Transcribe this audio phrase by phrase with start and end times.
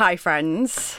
[0.00, 0.98] hi, friends.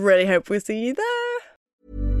[0.01, 2.20] really hope we see you there.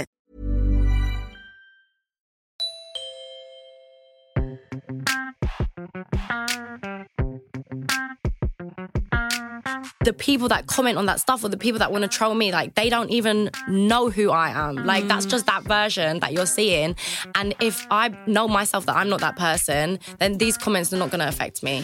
[10.03, 12.51] The people that comment on that stuff or the people that want to troll me,
[12.51, 14.75] like they don't even know who I am.
[14.75, 16.95] Like that's just that version that you're seeing.
[17.35, 21.11] And if I know myself that I'm not that person, then these comments are not
[21.11, 21.83] going to affect me.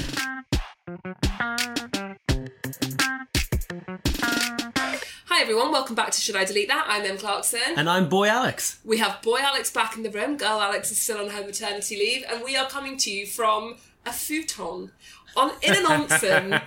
[5.26, 6.86] Hi everyone, welcome back to Should I Delete That?
[6.88, 7.60] I'm Em Clarkson.
[7.76, 8.80] And I'm Boy Alex.
[8.84, 11.96] we have boy Alex back in the room, girl Alex is still on her maternity
[11.96, 14.92] leave, and we are coming to you from a futon
[15.38, 16.62] on in an onsen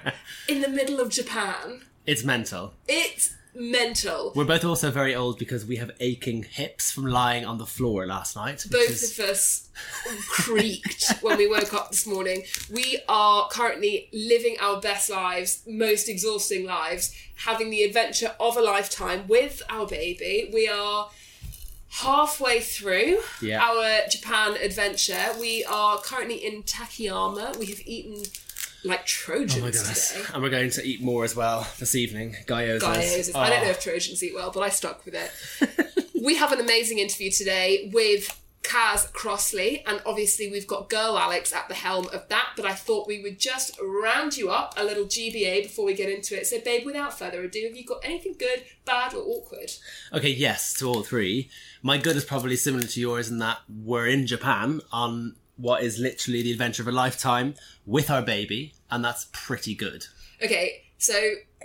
[0.48, 1.82] in the middle of Japan.
[2.06, 2.72] It's mental.
[2.88, 4.32] It's mental.
[4.36, 8.06] We're both also very old because we have aching hips from lying on the floor
[8.06, 8.64] last night.
[8.70, 9.68] Both is- of us
[10.28, 12.44] creaked when we woke up this morning.
[12.72, 18.62] We are currently living our best lives, most exhausting lives, having the adventure of a
[18.62, 20.48] lifetime with our baby.
[20.52, 21.10] We are
[21.88, 23.60] halfway through Yeah.
[23.62, 25.34] our Japan adventure.
[25.40, 27.56] We are currently in Takayama.
[27.56, 28.22] We have eaten
[28.84, 30.24] like Trojans Oh my today.
[30.34, 32.36] And we're going to eat more as well this evening.
[32.46, 32.82] Gyoza's.
[32.82, 33.34] Gyoza's.
[33.34, 33.64] I don't Oh.
[33.64, 36.04] know if Trojans eat well, but I stuck with it.
[36.22, 41.52] we have an amazing interview today with Kaz Crossley, and obviously we've got Girl Alex
[41.52, 42.50] at the helm of that.
[42.56, 46.10] But I thought we would just round you up a little GBA before we get
[46.10, 46.46] into it.
[46.46, 49.70] So, babe, without further ado, have you got anything good, bad, or awkward?
[50.12, 51.48] Okay, yes, to all three.
[51.82, 55.98] My good is probably similar to yours in that we're in Japan on what is
[55.98, 57.54] literally the adventure of a lifetime
[57.86, 60.06] with our baby, and that's pretty good.
[60.42, 61.14] Okay, so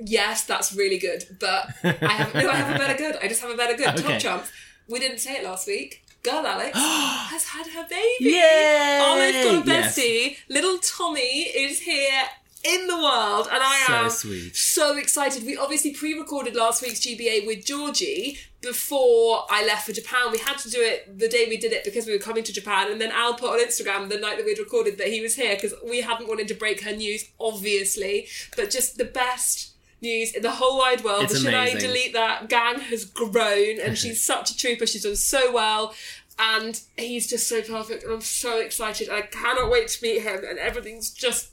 [0.01, 3.17] yes, that's really good, but I have no, I have a better good.
[3.22, 3.88] I just have a better good.
[3.88, 4.01] Okay.
[4.01, 4.45] Top chump.
[4.88, 6.03] We didn't say it last week.
[6.23, 8.31] Girl Alex has had her baby.
[8.31, 9.00] Yay!
[9.03, 10.38] Almost got a Yes.
[10.50, 12.23] Little Tommy is here
[12.68, 14.56] in the world, and I So am sweet.
[14.56, 15.46] so excited.
[15.46, 20.31] We obviously pre-recorded last week's GBA with Georgie before I left for Japan.
[20.31, 22.54] We had to do it the day we did it because we were coming to
[22.54, 25.36] Japan, and then Al put on Instagram the night that we'd recorded that he was
[25.36, 29.72] here because we hadn't wanted to break her news, obviously, but just the best.
[30.02, 31.24] News in the whole wide world.
[31.24, 34.86] It's Should I delete that gang has grown, and she's such a trooper.
[34.86, 35.96] She's done so well,
[36.38, 39.09] and he's just so perfect, and I'm so excited.
[39.09, 41.50] I cannot wait to meet him, and everything's just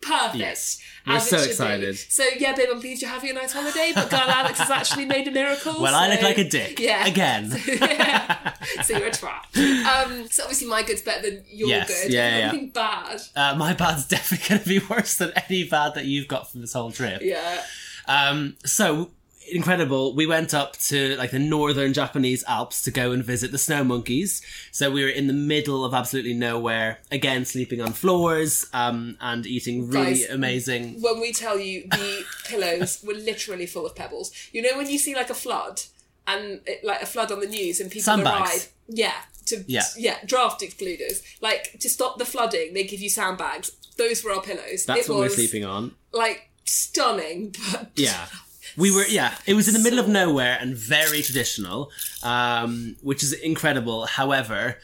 [0.00, 0.36] perfect.
[0.36, 0.80] Yes.
[1.06, 1.50] We're so should be.
[1.50, 1.96] excited.
[1.96, 3.92] So yeah, babe, I'm pleased you're having a nice holiday.
[3.94, 5.80] But girl Alex has actually made a miracle.
[5.80, 6.78] Well, I look like a dick.
[6.78, 7.06] Yeah.
[7.06, 7.50] Again.
[8.82, 9.56] so you're a twat.
[9.56, 12.12] Um, so obviously my good's better than your Yes, good.
[12.12, 12.48] yeah, yeah.
[12.48, 13.22] Anything bad?
[13.34, 16.60] Uh, my bad's definitely going to be worse than any bad that you've got from
[16.60, 17.22] this whole trip.
[17.22, 17.62] Yeah.
[18.06, 19.10] Um, so
[19.52, 20.14] incredible.
[20.14, 23.84] We went up to like the northern Japanese Alps to go and visit the snow
[23.84, 24.42] monkeys.
[24.72, 29.46] So we were in the middle of absolutely nowhere, again sleeping on floors, um, and
[29.46, 31.00] eating really Guys, amazing.
[31.02, 34.32] When we tell you the pillows were literally full of pebbles.
[34.52, 35.82] You know when you see like a flood
[36.26, 38.50] and it, like a flood on the news and people Sandbags.
[38.50, 38.68] arrive.
[38.88, 39.14] Yeah.
[39.46, 39.82] To, Yeah.
[39.98, 41.22] yeah, draft excluders.
[41.40, 43.72] Like to stop the flooding, they give you sandbags.
[43.96, 44.84] Those were our pillows.
[44.86, 45.94] That's it what we're was, sleeping on.
[46.12, 48.26] Like stunning, but Yeah.
[48.76, 51.90] We were, yeah, it was in the middle of nowhere and very traditional,
[52.22, 54.06] um, which is incredible.
[54.06, 54.78] However,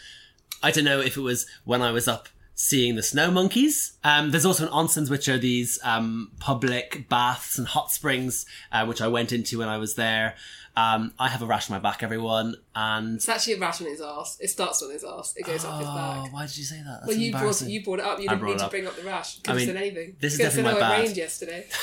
[0.63, 3.93] I don't know if it was when I was up seeing the snow monkeys.
[4.03, 8.87] Um, there's also an onsens, which are these um, public baths and hot springs, uh,
[8.87, 10.35] which I went into when I was there.
[10.75, 13.87] Um, I have a rash on my back, everyone, and It's actually a rash on
[13.89, 14.37] his ass.
[14.41, 15.35] It starts on his ass.
[15.37, 16.33] It goes up his oh, back.
[16.33, 16.99] why did you say that?
[17.01, 17.71] That's Well, you brought embarrassing.
[17.71, 18.21] you brought it up.
[18.21, 19.39] You didn't need to bring up the rash.
[19.41, 20.17] Could I have mean, said anything.
[20.21, 21.05] this is Could said definitely how my it bad.
[21.07, 21.67] rained yesterday.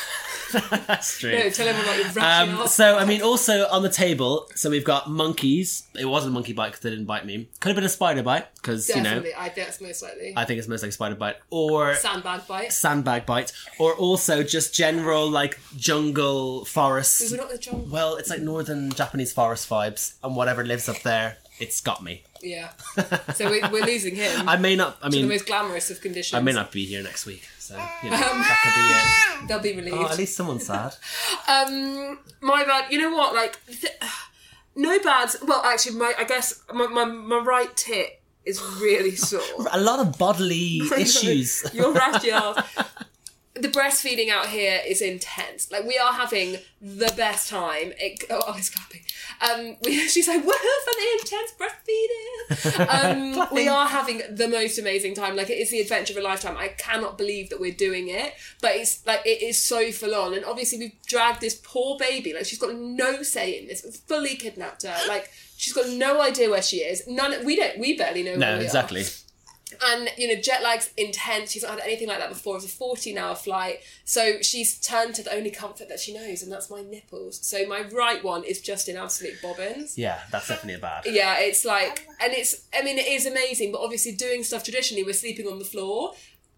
[0.87, 1.31] That's true.
[1.31, 4.69] No, tell everyone about your rash Um, so I mean, also on the table, so
[4.69, 5.87] we've got monkeys.
[5.99, 7.49] It wasn't a monkey bite because they didn't bite me.
[7.59, 10.33] Could have been a spider bite because you know I think it's most likely.
[10.35, 12.71] I think it's most like a spider bite or Sandbag bite.
[12.71, 17.31] sandbag bite, or also just general like jungle forest.
[17.31, 17.87] We're not in the jungle.
[17.89, 22.23] Well, it's like northern Japanese forest vibes, and whatever lives up there, it's got me.
[22.41, 22.69] Yeah.
[23.35, 24.47] So we, we're losing him.
[24.47, 24.97] I may not.
[25.01, 26.37] I mean, the most glamorous of conditions.
[26.37, 29.47] I may not be here next week, so you know, that could be it.
[29.47, 29.97] They'll be relieved.
[29.97, 30.95] Oh, at least someone's sad.
[31.47, 32.91] Um, my bad.
[32.91, 33.33] You know what?
[33.35, 33.93] Like, th-
[34.75, 35.29] no bad.
[35.47, 39.41] Well, actually, my I guess my my, my right tit is really sore.
[39.71, 41.65] A lot of bodily issues.
[41.73, 42.63] Your rashy ass.
[43.55, 45.71] The breastfeeding out here is intense.
[45.71, 47.93] Like we are having the best time.
[47.97, 49.01] It, oh, oh, it's clapping.
[49.41, 54.77] Um, we, she's like, "Woohoo for the intense breastfeeding!" Um, we are having the most
[54.77, 55.35] amazing time.
[55.35, 56.57] Like it is the adventure of a lifetime.
[56.57, 60.33] I cannot believe that we're doing it, but it's like it is so full on.
[60.33, 62.33] And obviously, we've dragged this poor baby.
[62.33, 63.83] Like she's got no say in this.
[63.83, 64.95] We've fully kidnapped her.
[65.07, 67.07] Like she's got no idea where she is.
[67.07, 67.45] None.
[67.45, 67.77] We don't.
[67.79, 68.35] We barely know.
[68.35, 68.69] No, where we are.
[69.85, 71.51] And you know, jet lag's intense.
[71.51, 72.55] She's not had anything like that before.
[72.57, 76.51] It's a fourteen-hour flight, so she's turned to the only comfort that she knows, and
[76.51, 77.45] that's my nipples.
[77.45, 79.97] So my right one is just in absolute bobbins.
[79.97, 81.03] Yeah, that's definitely a bad.
[81.05, 82.65] Yeah, it's like, and it's.
[82.73, 86.13] I mean, it is amazing, but obviously, doing stuff traditionally, we're sleeping on the floor,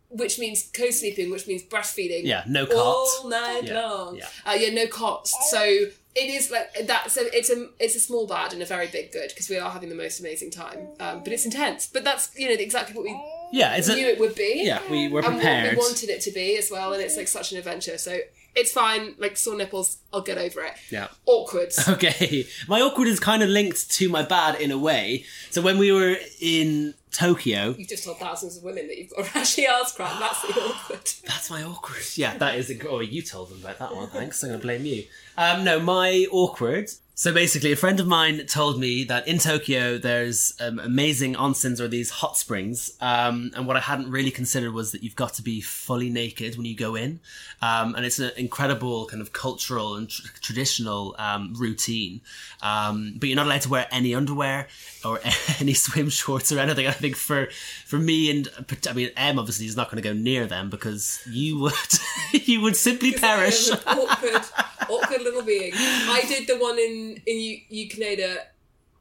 [0.10, 2.22] which means co-sleeping, which means breastfeeding.
[2.25, 2.75] Yeah, no cot.
[2.77, 4.18] all night Yeah, long.
[4.18, 4.27] yeah.
[4.45, 5.36] Uh, yeah, no cots.
[5.50, 8.88] So it is like that's So it's a it's a small bad and a very
[8.88, 10.88] big good because we are having the most amazing time.
[11.00, 11.88] Um, but it's intense.
[11.91, 13.12] But that's you know exactly what we
[13.51, 14.62] Yeah, it's knew a, it would be.
[14.65, 14.79] yeah.
[14.89, 17.27] We were prepared And what we wanted it to be as well, and it's like
[17.27, 17.97] such an adventure.
[17.97, 18.19] So
[18.56, 19.16] it's fine.
[19.18, 20.74] Like sore nipples, I'll get over it.
[20.90, 21.07] Yeah.
[21.25, 21.74] Awkward.
[21.88, 25.24] Okay, my awkward is kind of linked to my bad in a way.
[25.52, 29.19] So when we were in Tokyo, You've just told thousands of women that you've got
[29.19, 30.19] a rashy ass crack.
[30.19, 31.10] That's the awkward.
[31.25, 32.04] that's my awkward.
[32.16, 32.69] Yeah, that is.
[32.69, 34.07] A, oh, you told them about that one.
[34.10, 34.44] Thanks.
[34.44, 35.06] I'm gonna blame you.
[35.38, 36.90] Um, no, my awkward.
[37.17, 41.79] So basically, a friend of mine told me that in Tokyo there's um, amazing onsens
[41.79, 45.33] or these hot springs, um, and what I hadn't really considered was that you've got
[45.35, 47.21] to be fully naked when you go in,
[47.62, 52.19] um, and it's an incredible kind of cultural and tr- traditional um, routine.
[52.62, 54.67] Um, but you're not allowed to wear any underwear
[55.06, 55.21] or
[55.62, 56.85] any swim shorts or anything.
[56.85, 57.47] I think for
[57.85, 58.50] for me and
[58.89, 61.73] I mean Em obviously is not going to go near them because you would
[62.33, 63.69] you would simply perish.
[65.15, 65.73] I am an awkward, awkward little being.
[65.75, 68.38] I did the one in in U- Yudanaka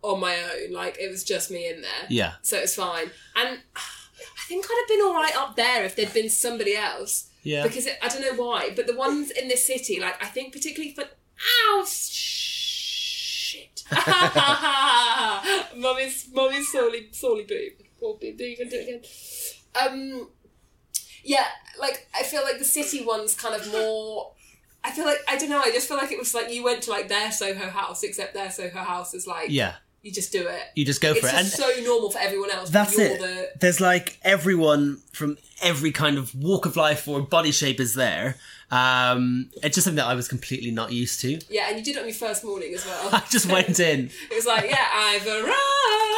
[0.03, 0.73] on my own.
[0.73, 2.07] Like it was just me in there.
[2.09, 2.33] Yeah.
[2.43, 3.11] So it's fine.
[3.37, 7.31] And I think I'd have been all right up there if there'd been somebody else.
[7.43, 7.63] Yeah.
[7.63, 10.53] Because it, I don't know why, but the ones in this city, like I think
[10.53, 13.83] particularly for ow shit.
[15.77, 17.45] Mummy's mummy's sorely sorely.
[18.01, 18.37] Poor boob.
[18.39, 19.03] Do you even do it again?
[19.81, 20.29] Um
[21.25, 21.47] yeah,
[21.81, 24.33] like I feel like the city one's kind of more.
[24.85, 25.61] I feel like I don't know.
[25.61, 28.35] I just feel like it was like you went to like their Soho house, except
[28.35, 29.75] their Soho house is like Yeah.
[30.03, 30.61] you just do it.
[30.75, 31.31] You just go it's for it.
[31.31, 32.69] just And so normal for everyone else.
[32.71, 33.21] that's it.
[33.21, 37.95] The, There's like everyone from every kind of walk of life or body shape is
[37.95, 38.37] there.
[38.75, 41.39] Um, it's just something that I was completely not used to.
[41.49, 43.09] yeah, and you did it on your first morning as well.
[43.13, 45.55] I just went in it was like, yeah, I've arrived.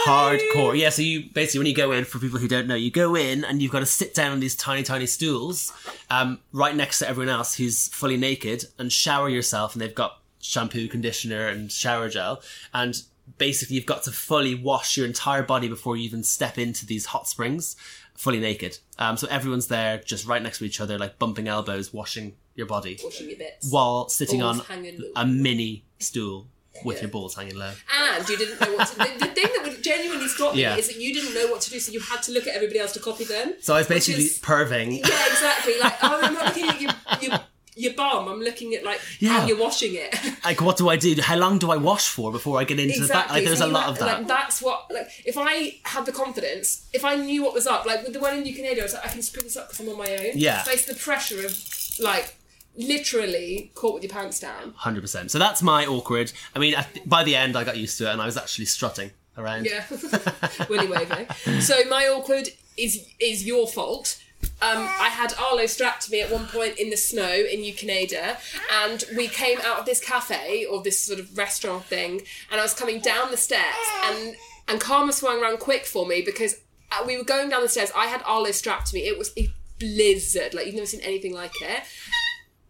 [0.07, 0.79] hardcore.
[0.79, 3.15] Yeah, so you basically when you go in, for people who don't know, you go
[3.15, 5.71] in and you've got to sit down on these tiny, tiny stools,
[6.09, 9.75] um, right next to everyone else who's fully naked, and shower yourself.
[9.75, 12.41] And they've got shampoo, conditioner, and shower gel,
[12.73, 13.03] and
[13.37, 17.07] basically you've got to fully wash your entire body before you even step into these
[17.07, 17.77] hot springs,
[18.15, 18.79] fully naked.
[18.99, 22.67] Um, so everyone's there, just right next to each other, like bumping elbows, washing your
[22.67, 23.71] body, Washing your bits.
[23.71, 26.49] while sitting Balls on a mini stool
[26.85, 27.03] with Yeah.
[27.03, 27.73] your balls hanging low.
[27.95, 29.19] And you didn't know what to do.
[29.19, 30.77] The thing that would genuinely stop me Yeah.
[30.77, 32.81] is that you didn't know what to do, so you had to look at everybody
[32.81, 33.55] else to copy them.
[33.63, 34.99] So I was basically is- perving.
[34.99, 35.79] Yeah, exactly.
[35.79, 37.41] Like, oh, I'm not looking at your, your,
[37.77, 39.41] your bum, I'm looking at, like, Yeah.
[39.41, 40.15] how you're washing it.
[40.45, 41.15] like what do I do?
[41.21, 43.31] How long do I wash for before I get into the back?
[43.31, 44.19] Like there's So a lot had- of that.
[44.19, 47.87] Like that's what like if I had the confidence, if I knew what was up,
[47.87, 49.81] like with the one in Yudanaka, I was like, I can pick this up because
[49.81, 50.33] I'm on my own.
[50.35, 50.63] Yeah.
[50.63, 51.59] Face the pressure of
[52.01, 52.37] like
[52.77, 54.73] literally caught with your pants down.
[54.77, 55.31] Hundred percent.
[55.31, 56.33] So that's my awkward.
[56.55, 58.37] I mean, I th- by the end, I got used to it, and I was
[58.37, 59.67] actually strutting around.
[59.67, 59.85] Yeah.
[60.69, 61.61] Willy waving.
[61.61, 64.23] So my awkward is is your fault.
[64.61, 68.39] Um, I had Arlo strapped to me at one point in the snow in Yudanaka,
[68.85, 72.63] and we came out of this cafe or this sort of restaurant thing, and I
[72.63, 74.37] was coming down the steps, and
[74.69, 76.57] and Karma swung around quick for me because
[76.93, 77.91] uh, we were going down the stairs.
[77.97, 79.01] I had Arlo strapped to me.
[79.07, 81.83] It was a blizzard, like you've never seen anything like it.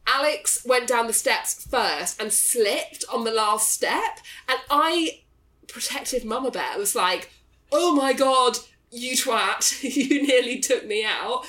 [0.07, 5.23] Alex went down the steps first and slipped on the last step, and I
[5.69, 7.31] protective mama bear was like,
[7.73, 8.59] "Oh my god,
[8.91, 9.83] you twat!
[9.97, 11.47] you nearly took me out."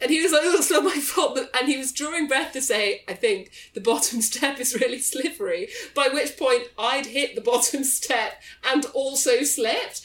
[0.00, 1.40] And he was like, oh, it's not my fault.
[1.58, 5.68] And he was drawing breath to say, I think the bottom step is really slippery.
[5.94, 10.02] By which point I'd hit the bottom step and also slipped.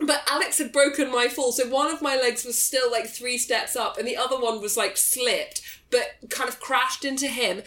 [0.00, 3.38] But Alex had broken my fall, so one of my legs was still like three
[3.38, 7.62] steps up, and the other one was like slipped, but kind of crashed into him.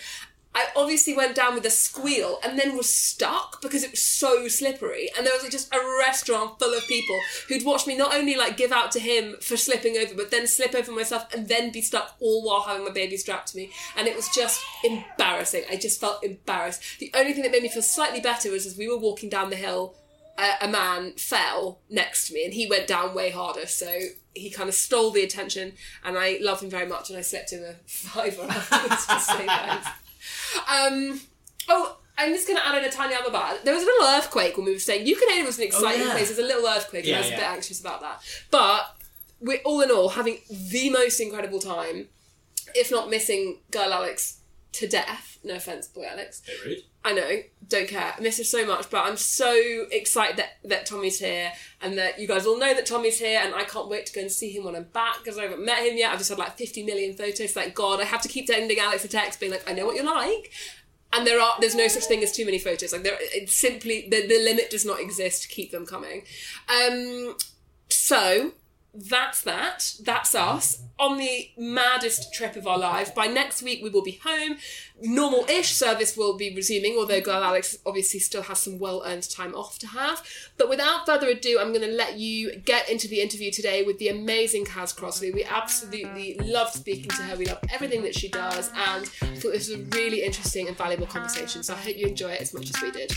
[0.58, 4.48] I obviously went down with a squeal and then was stuck because it was so
[4.48, 5.08] slippery.
[5.16, 7.16] And there was like, just a restaurant full of people
[7.48, 10.48] who'd watched me not only like give out to him for slipping over, but then
[10.48, 13.70] slip over myself and then be stuck all while having my baby strapped to me.
[13.96, 15.66] And it was just embarrassing.
[15.70, 16.82] I just felt embarrassed.
[17.00, 19.52] The only thing that made me feel slightly better was as we were walking down
[19.52, 19.94] the hill,
[20.38, 23.66] a, a man fell next to me and he went down way harder.
[23.66, 23.92] So
[24.34, 27.52] he kind of stole the attention and I love him very much and I slipped
[27.52, 29.88] him a fiver afterwards to say thanks.
[30.72, 31.22] Um,
[31.70, 33.56] oh, I'm just going to add in a tiny other bar.
[33.64, 35.06] There was a little earthquake when we were staying.
[35.06, 36.14] Ukulele was an exciting yeah.
[36.14, 36.28] place.
[36.28, 38.22] There's a little earthquake, and Yeah, I was a bit anxious about that.
[38.50, 38.96] But
[39.40, 42.08] we're all in all having the most incredible time,
[42.74, 44.37] if not missing girl Alex
[44.74, 45.40] to death.
[45.44, 46.42] No offense, boy Alex.
[47.04, 48.14] I know, don't care.
[48.18, 49.56] I miss her so much, but I'm so
[49.92, 53.56] excited that, that Tommy's here and that you guys all know that Tommy's here and
[53.56, 55.86] I can't wait to go and see him when I'm back because I haven't met
[55.86, 56.12] him yet.
[56.12, 57.54] I've just had like 50 million photos.
[57.54, 58.02] Thank God.
[58.02, 60.52] I have to keep sending Alex a text being like, I know what you're like.
[61.14, 62.92] And there are there's no such thing as too many photos.
[62.92, 66.24] Like there it's simply the, the limit does not exist keep them coming.
[66.70, 67.36] Um
[67.88, 68.52] so
[68.98, 69.94] that's that.
[70.04, 73.12] That's us on the maddest trip of our lives.
[73.12, 74.58] By next week, we will be home.
[75.00, 79.30] Normal ish service will be resuming, although Girl Alex obviously still has some well earned
[79.30, 80.24] time off to have.
[80.58, 84.00] But without further ado, I'm going to let you get into the interview today with
[84.00, 85.32] the amazing Kaz Crossley.
[85.32, 87.36] We absolutely love speaking to her.
[87.36, 90.76] We love everything that she does, and I thought this was a really interesting and
[90.76, 91.62] valuable conversation.
[91.62, 93.12] So I hope you enjoy it as much as we did.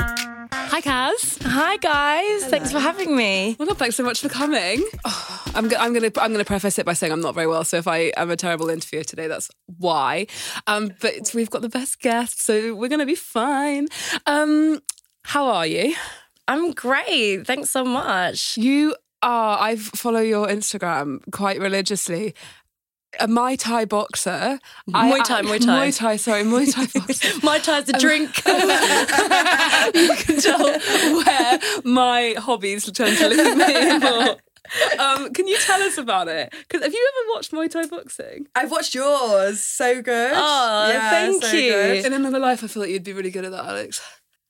[0.00, 1.38] Hi, Kaz.
[1.42, 3.56] Hi guys, thanks for having me.
[3.58, 4.84] Well, thanks so much for coming.
[5.04, 7.34] Oh, I'm, go- I'm going to I'm going to preface it by saying I'm not
[7.34, 10.26] very well, so if I am a terrible interviewer today, that's why.
[10.66, 13.88] Um, but we've got the best guest, so we're going to be fine.
[14.26, 14.80] Um,
[15.24, 15.94] how are you?
[16.46, 17.46] I'm great.
[17.46, 18.56] Thanks so much.
[18.56, 19.58] You are.
[19.60, 22.34] I follow your Instagram quite religiously.
[23.20, 24.58] A Muay Thai boxer.
[24.88, 25.88] Muay Thai, I- Muay Thai.
[25.90, 26.16] Muay Thai.
[26.16, 27.40] Sorry, Muay Thai boxer.
[27.46, 28.36] Mai Tai's the drink.
[29.94, 34.36] you can tell where my hobbies tend to me more.
[34.98, 36.50] Um, can you tell us about it?
[36.50, 38.46] Because have you ever watched Muay Thai boxing?
[38.54, 39.60] I've watched yours.
[39.60, 40.32] So good.
[40.34, 41.72] Oh, thank so you.
[41.72, 42.06] good.
[42.06, 44.00] In another life, I feel like you'd be really good at that, Alex.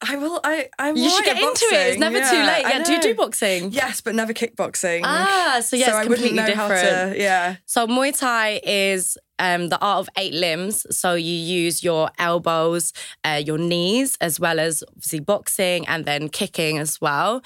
[0.00, 0.40] I will.
[0.44, 0.68] I.
[0.78, 0.96] I'm.
[0.96, 1.72] you should get at into it.
[1.72, 2.62] It's boxing, never too late.
[2.62, 3.72] Yeah, do you do boxing?
[3.72, 5.02] Yes, but never kickboxing.
[5.04, 7.14] Ah, so yeah, so it's I wouldn't completely know how different.
[7.14, 7.20] to.
[7.20, 7.56] Yeah.
[7.66, 10.86] So Muay Thai is um, the art of eight limbs.
[10.94, 12.92] So you use your elbows,
[13.24, 17.42] uh, your knees, as well as obviously boxing and then kicking as well.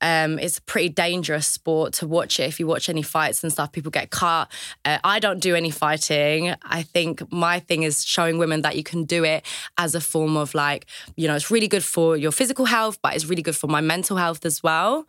[0.00, 2.44] Um, it's a pretty dangerous sport to watch it.
[2.44, 4.50] If you watch any fights and stuff, people get cut.
[4.84, 6.54] Uh, I don't do any fighting.
[6.62, 9.44] I think my thing is showing women that you can do it
[9.78, 10.86] as a form of like,
[11.16, 13.80] you know, it's really good for your physical health, but it's really good for my
[13.80, 15.06] mental health as well.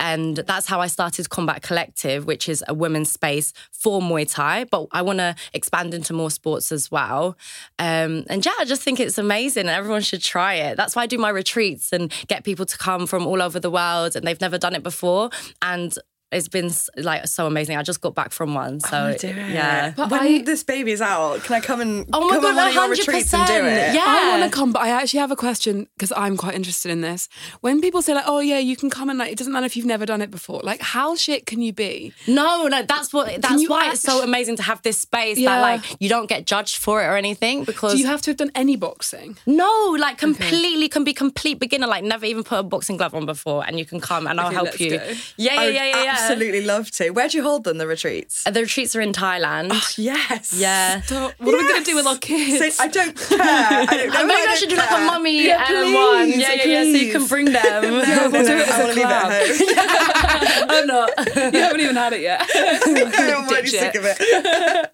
[0.00, 4.64] And that's how I started Combat Collective, which is a women's space for Muay Thai.
[4.64, 7.36] But I want to expand into more sports as well.
[7.78, 10.76] Um, and yeah, I just think it's amazing and everyone should try it.
[10.76, 13.70] That's why I do my retreats and get people to come from all over the
[13.70, 15.28] world and they've never done it before.
[15.60, 15.96] And
[16.32, 17.76] it's been like so amazing.
[17.76, 18.80] I just got back from one.
[18.80, 19.36] So I do it.
[19.50, 19.92] yeah.
[19.96, 22.68] when I- this baby's out, can I come and Oh my come God, on one
[22.68, 23.64] of your retreats and do 100%.
[23.90, 23.94] it?
[23.94, 24.04] Yeah.
[24.06, 27.00] I want to come, but I actually have a question because I'm quite interested in
[27.00, 27.28] this.
[27.62, 29.76] When people say like, "Oh yeah, you can come and like," it doesn't matter if
[29.76, 30.60] you've never done it before.
[30.62, 32.12] Like, how shit can you be?
[32.26, 35.56] No, no, that's what that's you why it's so amazing to have this space Yeah.
[35.56, 38.30] that like you don't get judged for it or anything because Do you have to
[38.30, 39.36] have done any boxing?
[39.46, 43.26] No, like completely can be complete beginner, like never even put a boxing glove on
[43.26, 44.90] before, and you can come and I'll Okay, help let's you.
[44.98, 45.04] go.
[45.36, 46.19] Yeah, yeah, yeah, yeah, yeah.
[46.20, 47.10] Absolutely love to.
[47.10, 47.78] Where do you hold them?
[47.78, 48.46] The retreats.
[48.46, 49.72] Uh, The retreats are in Thailand.
[49.98, 50.52] Yes.
[50.52, 51.00] yeah.
[51.02, 52.76] So what are we going to do with our kids?
[52.76, 53.38] So I don't care.
[53.40, 54.26] I don't know.
[54.26, 56.28] Maybe I, don't should do like a mummy Yeah, um, one.
[56.30, 56.82] Yeah, yeah, yeah.
[56.84, 57.60] So you can bring them.
[58.10, 60.70] No, no, do no, I want to leave it at home.
[60.70, 61.10] I'm not.
[61.54, 62.42] you haven't even had it yet.
[62.54, 64.92] I'm already sick of it.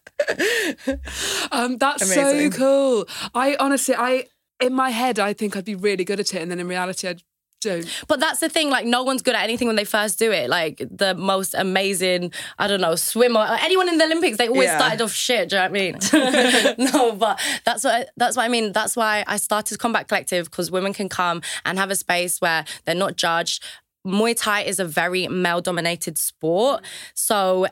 [1.52, 2.52] Um, that's Amazing.
[2.52, 3.06] so cool.
[3.34, 4.26] I honestly, I
[4.60, 7.08] in my head, I think I'd be really good at it, and then in reality,
[7.08, 7.16] I
[7.60, 7.86] don't.
[8.08, 8.70] But that's the thing.
[8.70, 10.48] Like, no one's good at anything when they first do it.
[10.48, 14.66] Like the most amazing, I don't know, swimmer, or anyone in the Olympics, they always
[14.68, 14.78] Yeah.
[14.78, 15.48] started off shit.
[15.50, 16.90] Do you know what I mean?
[16.92, 18.72] no, but that's what that's what I mean.
[18.72, 22.64] That's why I started Combat Collective because women can come and have a space where
[22.84, 23.62] they're not judged.
[24.06, 26.84] Muay Thai is a very male-dominated sport,
[27.14, 27.66] so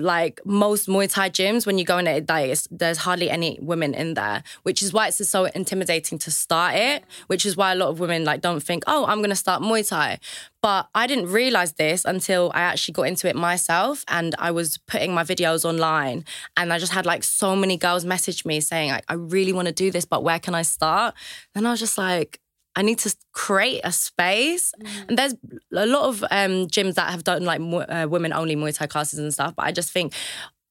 [0.00, 3.94] like most Muay Thai gyms, when you go in it, like, there's hardly any women
[3.94, 7.04] in there, which is why it's so intimidating to start it.
[7.26, 9.88] Which is why a lot of women like don't think, oh, I'm gonna start Muay
[9.88, 10.18] Thai.
[10.62, 14.78] But I didn't realize this until I actually got into it myself, and I was
[14.78, 16.24] putting my videos online,
[16.56, 19.68] and I just had like so many girls message me saying, like, I really want
[19.68, 21.14] to do this, but where can I start?
[21.54, 22.40] And I was just like.
[22.76, 24.72] I need to create a space.
[25.08, 25.34] And there's
[25.74, 29.18] a lot of um, gyms that have done like uh, women only Muay Thai classes
[29.18, 29.54] and stuff.
[29.56, 30.14] But I just think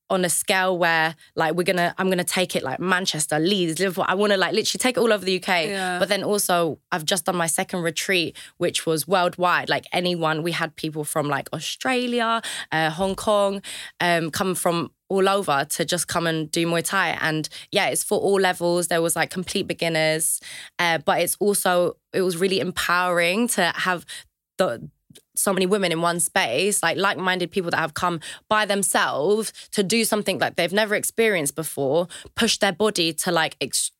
[0.10, 4.06] on a scale where like we're gonna, I'm gonna take it like Manchester, Leeds, Liverpool.
[4.08, 5.48] I want to like literally take it all over the UK.
[5.66, 6.00] Yeah.
[6.00, 9.70] But then also, I've just done my second retreat, which was worldwide.
[9.70, 12.42] Like anyone, we had people from like Australia,
[12.72, 13.62] uh, Hong Kong,
[14.00, 17.18] um, come from all over to just come and do Muay Thai.
[17.22, 18.88] And yeah, it's for all levels.
[18.88, 20.40] There was like complete beginners,
[20.78, 24.06] uh, but it's also it was really empowering to have
[24.58, 24.90] the
[25.36, 29.82] so many women in one space, like like-minded people that have come by themselves to
[29.84, 33.56] do something that they've never experienced before, push their body to like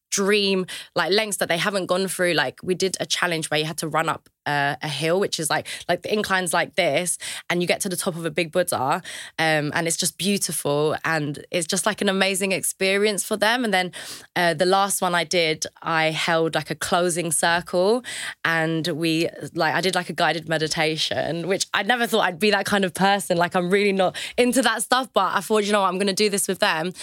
[0.10, 2.34] extreme like lengths that they haven't gone through.
[2.34, 5.40] Like we did a challenge where you had to run up uh, a hill, which
[5.40, 7.18] is like like the inclines like this,
[7.50, 9.02] and you get to the top of a big Buddha,
[9.38, 13.64] um, and it's just beautiful, and it's just like an amazing experience for them.
[13.64, 13.92] And then
[14.36, 18.04] uh, the last one I did, I held like a closing circle,
[18.44, 22.50] and we like I did like a guided meditation, which I never thought I'd be
[22.52, 23.38] that kind of person.
[23.38, 26.08] Like I'm really not into that stuff, but I thought you know what, I'm going
[26.08, 26.94] to do this with them,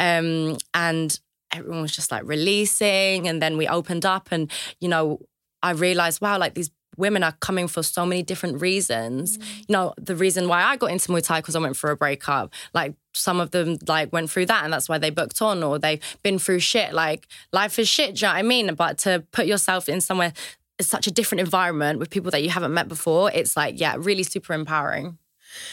[0.00, 1.20] um, and
[1.52, 4.50] everyone was just like releasing, and then we opened up, and
[4.80, 5.20] you know
[5.62, 9.36] I realized wow, like these women are coming for so many different reasons.
[9.36, 9.58] Mm.
[9.58, 11.96] You know, the reason why I got into Muay Thai because I went for a
[11.96, 12.54] breakup.
[12.72, 15.78] Like some of them like went through that and that's why they booked on or
[15.78, 16.94] they've been through shit.
[16.94, 18.74] Like life is shit, do you know what I mean?
[18.74, 20.32] But to put yourself in somewhere
[20.78, 23.96] it's such a different environment with people that you haven't met before, it's like, yeah,
[23.98, 25.18] really super empowering.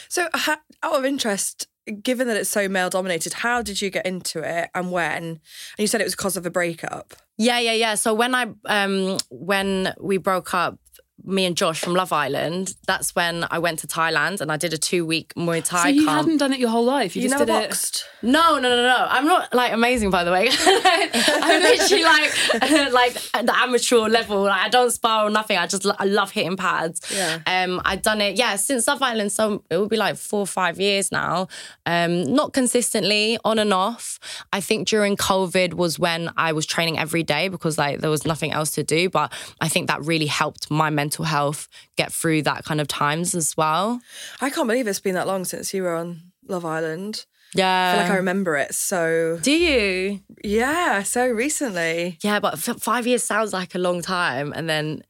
[0.07, 1.67] So, out of interest,
[2.01, 5.23] given that it's so male dominated, how did you get into it and when?
[5.23, 5.39] And
[5.77, 7.13] you said it was because of a breakup.
[7.37, 7.95] Yeah, yeah, yeah.
[7.95, 10.77] So when I um when we broke up,
[11.25, 14.73] me and Josh from Love Island, that's when I went to Thailand and I did
[14.73, 16.17] a two week Muay Thai So you camp.
[16.25, 17.15] hadn't done it your whole life.
[17.15, 17.69] You, You just never did it.
[17.69, 18.05] boxed.
[18.21, 19.05] No, no, no, no.
[19.09, 20.49] I'm not like amazing, by the way.
[20.65, 22.33] I'm literally like
[22.93, 24.41] like at the amateur level.
[24.43, 25.57] Like I don't spar or nothing.
[25.57, 26.99] I just I love hitting pads.
[27.13, 27.39] Yeah.
[27.45, 28.35] Um, I've done it.
[28.37, 31.47] Yeah, since Love Island, so it would be like four or five years now.
[31.85, 34.19] Um, not consistently, on and off.
[34.51, 38.25] I think during COVID was when I was training every day because like there was
[38.25, 39.09] nothing else to do.
[39.09, 41.67] But I think that really helped my mental health
[41.97, 43.99] get through that kind of times as well.
[44.41, 47.25] I can't believe it's been that long since you were on Love Island.
[47.55, 47.89] Yeah.
[47.89, 50.21] I feel like I remember it so, do you?
[50.43, 52.17] yeah, so recently.
[52.23, 55.03] Yeah, but f- five years sounds like a long time, and then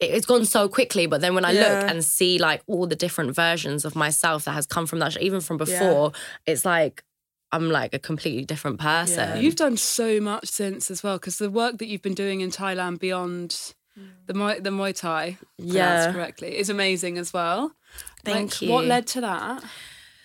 [0.00, 1.06] it- it's gone so quickly.
[1.06, 1.60] But then when I Yeah.
[1.80, 5.20] look and see like all the different versions of myself that has come from that,
[5.20, 6.12] even from before,
[6.46, 7.02] it's like
[7.52, 9.40] I'm like a completely different person.
[9.42, 12.50] You've done so much since as well because the work that you've been doing in
[12.50, 13.74] Thailand beyond
[14.26, 16.12] the Muay, the Muay Thai, Yeah.
[16.12, 17.72] correctly, is amazing as well.
[18.24, 19.64] Thank Like, What led to that?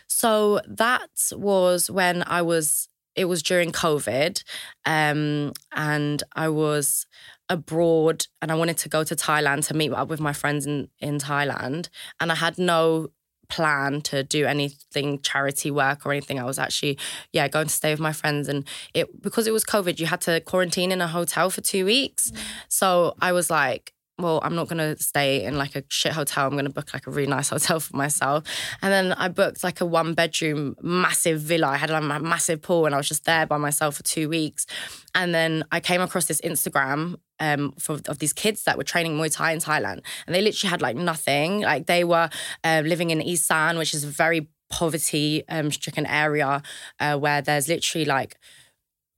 [0.07, 2.87] So that was when I was.
[3.13, 4.41] It was during COVID,
[4.85, 7.05] um, and I was
[7.49, 10.87] abroad, and I wanted to go to Thailand to meet up with my friends in
[10.99, 13.09] in Thailand, and I had no
[13.51, 16.39] plan to do anything charity work or anything.
[16.39, 16.97] I was actually,
[17.31, 20.21] yeah, going to stay with my friends, and it because it was COVID, you had
[20.21, 22.31] to quarantine in a hotel for two weeks.
[22.31, 22.37] Mm.
[22.69, 26.47] So I was like, well, I'm not gonna stay in like a shit hotel.
[26.47, 28.43] I'm gonna book like a really nice hotel for myself.
[28.81, 31.67] And then I booked like a one bedroom massive villa.
[31.67, 34.29] I had like a massive pool and I was just there by myself for two
[34.29, 34.65] weeks.
[35.13, 39.17] And then I came across this Instagram um, for, of these kids that were training
[39.17, 40.01] Muay Thai in Thailand.
[40.25, 41.61] And they literally had like nothing.
[41.61, 42.29] Like they were
[42.63, 46.61] uh, living in Isan, which is a very poverty um, stricken area
[46.99, 48.37] uh, where there's literally like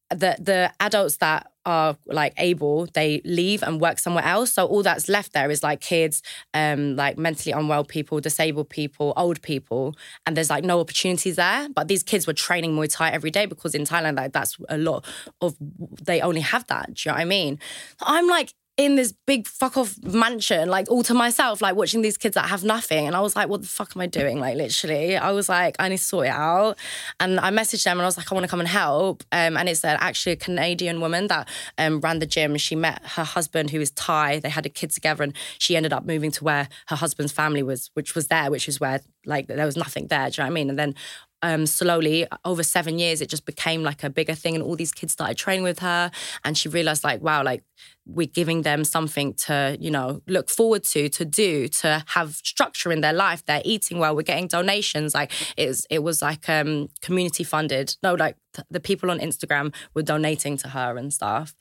[0.09, 4.54] the the adults that are like able they leave and work somewhere else.
[4.54, 6.21] So all that's left there is like kids
[6.54, 9.95] um like mentally unwell people disabled people old people
[10.26, 11.69] and there's like no opportunities there.
[11.69, 14.78] But these kids were training muay thai every day because in thailand like that's a
[14.78, 15.06] lot
[15.41, 16.93] of they only have that.
[16.93, 17.60] Do you know what i mean?
[18.02, 22.17] I'm like in this big fuck off mansion, like all to myself, like watching these
[22.17, 23.05] kids that have nothing.
[23.05, 24.39] And I was like, what the fuck am I doing?
[24.39, 26.79] Like, literally, I was like, I need to sort it out.
[27.19, 29.23] And I messaged them and I was like, I want to come and help.
[29.31, 32.57] Um, and it's uh, actually a Canadian woman that um, ran the gym.
[32.57, 34.39] She met her husband, who is Thai.
[34.39, 37.62] They had a kid together and she ended up moving to where her husband's family
[37.62, 40.29] was, which was there, which is where like there was nothing there.
[40.31, 40.69] Do you know what I mean?
[40.71, 40.95] And then
[41.43, 44.93] um, slowly over seven years, it just became like a bigger thing, and all these
[44.93, 46.10] kids started training with her,
[46.43, 47.63] and she realized like, wow, like
[48.06, 52.91] we're giving them something to you know look forward to, to do, to have structure
[52.91, 53.45] in their life.
[53.45, 54.15] They're eating well.
[54.15, 55.13] We're getting donations.
[55.13, 57.95] Like it was, it was like um, community funded.
[58.01, 61.53] No, like th- the people on Instagram were donating to her and stuff.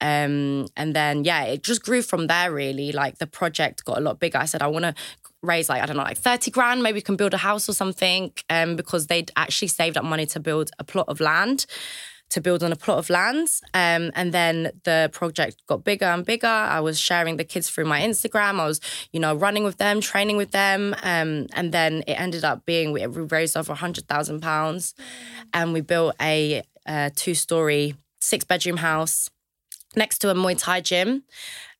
[0.00, 2.50] Um, and then yeah, it just grew from there.
[2.50, 4.38] Really, like the project got a lot bigger.
[4.38, 4.94] I said I want to
[5.42, 6.82] raise like I don't know, like thirty grand.
[6.82, 8.32] Maybe we can build a house or something.
[8.50, 11.66] Um, because they'd actually saved up money to build a plot of land.
[12.32, 13.48] To build on a plot of land.
[13.72, 16.46] Um, and then the project got bigger and bigger.
[16.46, 18.60] I was sharing the kids through my Instagram.
[18.60, 20.94] I was, you know, running with them, training with them.
[21.02, 24.94] Um, and then it ended up being, we raised over £100,000
[25.54, 29.30] and we built a, a two story, six bedroom house
[29.96, 31.22] next to a Muay Thai gym.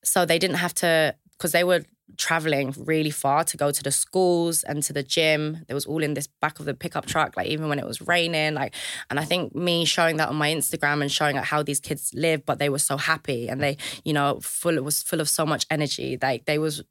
[0.03, 1.85] So they didn't have to, because they were
[2.17, 5.65] traveling really far to go to the schools and to the gym.
[5.69, 8.01] It was all in this back of the pickup truck, like even when it was
[8.01, 8.55] raining.
[8.55, 8.75] Like,
[9.11, 12.13] and I think me showing that on my Instagram and showing like how these kids
[12.15, 15.29] live, but they were so happy and they, you know, full it was full of
[15.29, 16.19] so much energy.
[16.21, 16.83] Like they was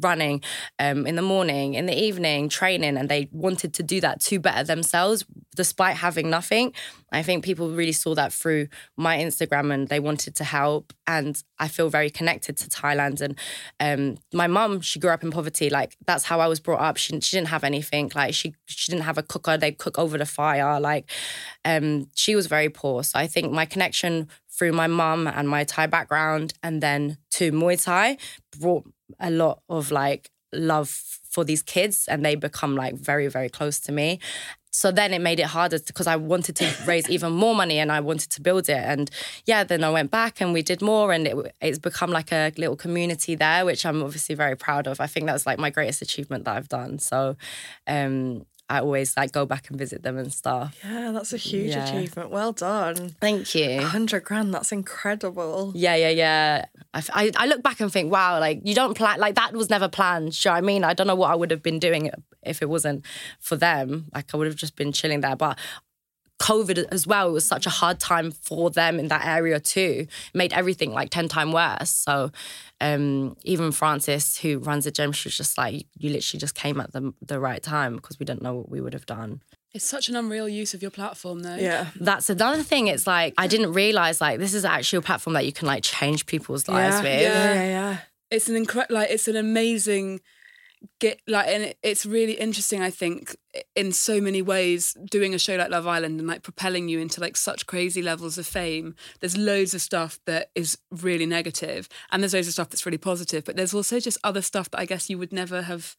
[0.00, 0.42] running
[0.78, 4.38] um, in the morning, in the evening, training, and they wanted to do that to
[4.38, 5.24] better themselves
[5.56, 6.72] despite having nothing.
[7.12, 10.92] I think people really saw that through my Instagram and they wanted to help.
[11.06, 13.20] And I feel very connected to Thailand.
[13.20, 13.38] And
[13.80, 15.68] um, my mum, she grew up in poverty.
[15.68, 16.96] Like that's how I was brought up.
[16.96, 18.12] She, she didn't have anything.
[18.14, 19.56] Like she she didn't have a cooker.
[19.56, 20.80] They cook over the fire.
[20.80, 21.10] Like
[21.64, 23.02] um, she was very poor.
[23.02, 24.28] So I think my connection
[24.60, 28.18] through my mum and my Thai background, and then to Muay Thai,
[28.58, 28.84] brought
[29.18, 30.90] a lot of like love
[31.30, 34.18] for these kids and they become like very very close to me
[34.72, 37.90] so then it made it harder because I wanted to raise even more money and
[37.90, 38.78] I wanted to build it.
[38.78, 39.10] And
[39.44, 42.52] yeah, then I went back and we did more, and it, it's become like a
[42.56, 45.00] little community there, which I'm obviously very proud of.
[45.00, 47.00] I think that's like my greatest achievement that I've done.
[47.00, 47.36] So
[47.88, 50.78] um, I always like go back and visit them and stuff.
[50.84, 51.84] Yeah, that's a huge Yeah.
[51.86, 52.30] achievement.
[52.30, 53.16] Well done.
[53.20, 53.78] Thank you.
[53.78, 55.72] 100 grand, that's incredible.
[55.74, 56.64] Yeah, yeah, yeah.
[56.94, 59.88] I I look back and think, wow, like you don't plan, like that was never
[59.88, 60.32] planned.
[60.32, 60.84] Do you know what I mean?
[60.84, 62.10] I don't know what I would have been doing
[62.42, 63.04] if it wasn't
[63.40, 64.06] for them.
[64.14, 65.36] Like I would have just been chilling there.
[65.36, 65.58] But
[66.40, 70.06] COVID as well, it was such a hard time for them in that area too.
[70.08, 71.90] It made everything like 10 times worse.
[71.90, 72.32] So
[72.80, 76.80] um, even Frances, who runs the gym, she was just like, you literally just came
[76.80, 79.42] at the, the right time because we didn't know what we would have done.
[79.72, 81.54] It's such an unreal use of your platform, though.
[81.54, 81.88] Yeah.
[81.94, 82.88] That's another thing.
[82.88, 85.84] It's like I didn't realize like this is actually a platform that you can like
[85.84, 87.22] change people's lives yeah, with.
[87.22, 87.98] yeah, yeah, yeah.
[88.30, 90.20] it's an incredible like it's an amazing
[90.98, 93.36] get like and it- it's really interesting i think
[93.76, 97.20] in so many ways doing a show like love island and like propelling you into
[97.20, 102.22] like such crazy levels of fame there's loads of stuff that is really negative and
[102.22, 104.86] there's loads of stuff that's really positive but there's also just other stuff that i
[104.86, 105.96] guess you would never have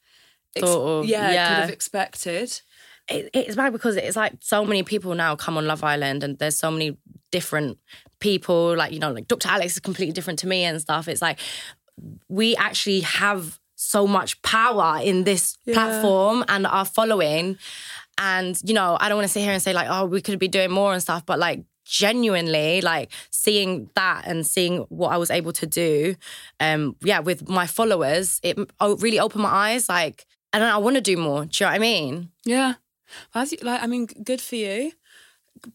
[0.56, 2.62] ex- Thought of, yeah, could have expected
[3.08, 6.38] it, it's bad because it's like so many people now come on Love Island and
[6.38, 6.98] there's so many
[7.32, 7.78] different
[8.20, 8.76] people.
[8.78, 9.50] Like, you know, like Dr.
[9.50, 11.08] Alex is completely different to me and stuff.
[11.08, 11.40] It's like
[12.30, 17.58] we actually have so much power in this platform and our following.
[18.18, 20.38] And, you know, I don't want to sit here and say, like, oh, we could
[20.38, 25.18] be doing more and stuff, but like, genuinely like seeing that and seeing what I
[25.18, 26.16] was able to do
[26.60, 28.56] um yeah with my followers it
[29.00, 31.76] really opened my eyes like and I want to do more do you know what
[31.76, 32.74] I mean yeah
[33.34, 34.92] As you, like i mean good for you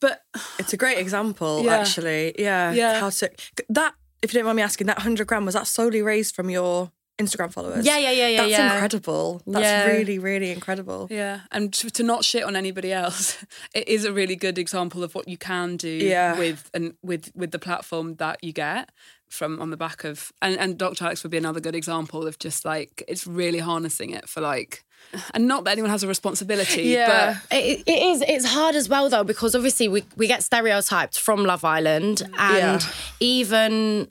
[0.01, 0.23] but
[0.59, 1.77] It's a great example, Yeah.
[1.79, 2.35] actually.
[2.38, 2.73] Yeah.
[2.73, 3.01] Yeah.
[3.01, 3.31] How to
[3.69, 6.51] that, if you don't mind me asking, that 100 grand was that solely raised from
[6.51, 7.85] your Instagram followers?
[7.87, 8.72] Yeah, yeah, yeah, yeah, That's yeah.
[8.74, 9.42] incredible.
[9.46, 9.87] That's Yeah.
[9.87, 11.09] really, really incredible.
[11.11, 15.02] Yeah, and to, to not shit on anybody else, it is a really good example
[15.02, 16.38] of what you can do Yeah.
[16.38, 18.90] with and with with the platform that you get
[19.29, 21.05] from on the back of and and Dr.
[21.05, 24.85] Alex would be another good example of just like it's really harnessing it for like
[25.35, 27.38] and not that anyone has a responsibility, Yeah.
[27.50, 28.22] It, it is.
[28.22, 32.81] It's hard as well though because obviously we we get stereotyped from Love Island, and
[32.83, 32.88] Yeah.
[33.20, 34.09] even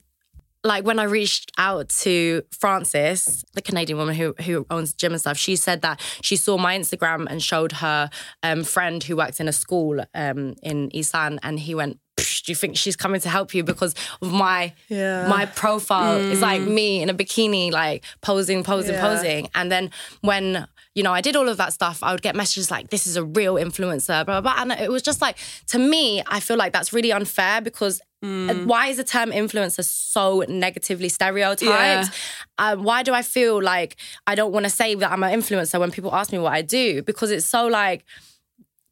[0.66, 5.12] like when I reached out to Frances, the Canadian woman who who owns the gym
[5.14, 8.10] and stuff, she said that she saw my Instagram and showed her
[8.44, 12.00] um, friend who works in a school um, in Isan, and he went.
[12.18, 15.28] "Psh, Do you think she's coming to help you because of my Yeah.
[15.28, 19.08] my profile is like me in a bikini, like posing, posing, Yeah.
[19.08, 19.50] posing.
[19.54, 20.46] And then when
[20.96, 23.16] you know I did all of that stuff, I would get messages like, "This is
[23.18, 24.54] a real influencer," blah blah.
[24.54, 24.56] blah.
[24.62, 28.02] And it was just like to me, I feel like that's really unfair because.
[28.24, 32.10] uh, Why is the term influencer so negatively stereotyped?
[32.58, 35.80] Um, why do I feel like I don't want to say that I'm an influencer
[35.80, 37.04] when people ask me what I do?
[37.04, 38.04] Because it's so like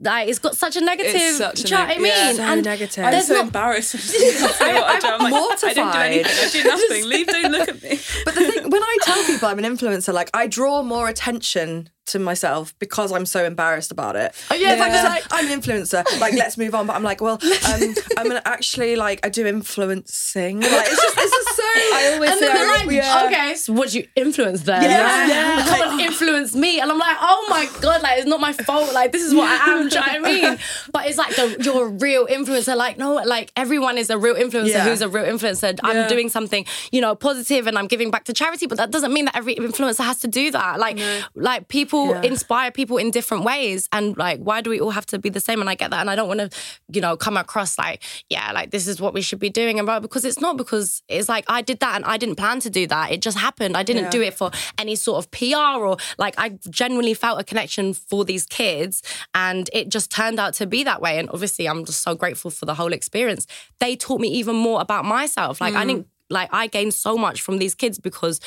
[0.04, 1.14] like it's got such a negative.
[1.16, 2.06] It's such a do you know what I mean?
[2.08, 2.34] yeah.
[2.34, 3.04] So and negative.
[3.06, 3.96] I'm there's so not- embarrassed.
[4.62, 5.70] I'm, I'm mortified.
[5.70, 6.38] I didn't do anything.
[6.44, 7.10] I do nothing.
[7.10, 7.28] Leave.
[7.28, 8.00] Don't look at me.
[8.26, 11.90] But the thing, when I tell people I'm an influencer, like I draw more attention
[12.06, 14.34] to myself because I'm so embarrassed about it.
[14.52, 14.94] Oh, yeah, If I yeah.
[14.94, 16.88] just like I'm an influencer, like let's move on.
[16.88, 20.60] But I'm like, well, um, I'm gonna actually like I do influencing.
[20.62, 21.64] Like it's just it's just so.
[21.94, 22.54] I always And then
[22.88, 24.84] they're like, okay, so what do you influence then?
[24.84, 25.66] Yeah.
[25.70, 26.80] Like, Come on, influence me.
[26.80, 28.94] And I'm like, oh my God, like, it's not my fault.
[28.94, 30.60] Like, this is what I am, do you know what I mean?
[30.92, 32.76] But it's like, the, you're a real influencer.
[32.76, 34.84] Like, no, like, everyone is a real influencer Yeah.
[34.84, 35.80] who's a real influencer.
[35.84, 39.12] I'm doing something, you know, positive and I'm giving back to charity, but that doesn't
[39.14, 40.80] mean that every influencer has to do that.
[40.80, 41.00] Like,
[41.36, 42.22] like people Yeah.
[42.24, 43.88] inspire people in different ways.
[43.92, 45.62] And like, why do we all have to be the same?
[45.62, 46.00] And I get that.
[46.02, 46.50] And I don't want to,
[46.92, 49.80] you know, come across like, yeah, like, this is what we should be doing.
[49.80, 52.60] And blah, because it's not because it's like, I did that and I didn't plan
[52.62, 53.12] to do that.
[53.12, 53.78] It just happened.
[53.78, 54.10] I didn't Yeah.
[54.12, 58.26] do it for any sort of PR or like I genuinely felt a connection for
[58.26, 59.02] these kids
[59.34, 61.20] and it just turned out to be that way.
[61.20, 63.48] And obviously I'm just so grateful for the whole experience.
[63.80, 65.62] They taught me even more about myself.
[65.62, 65.88] Like I mm.
[65.88, 68.40] didn't like I gained so much from these kids because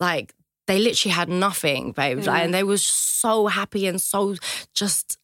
[0.00, 0.34] like
[0.66, 2.18] they literally had nothing, babe.
[2.24, 2.52] Like, and mm.
[2.52, 4.36] they were so happy and so
[4.74, 5.18] just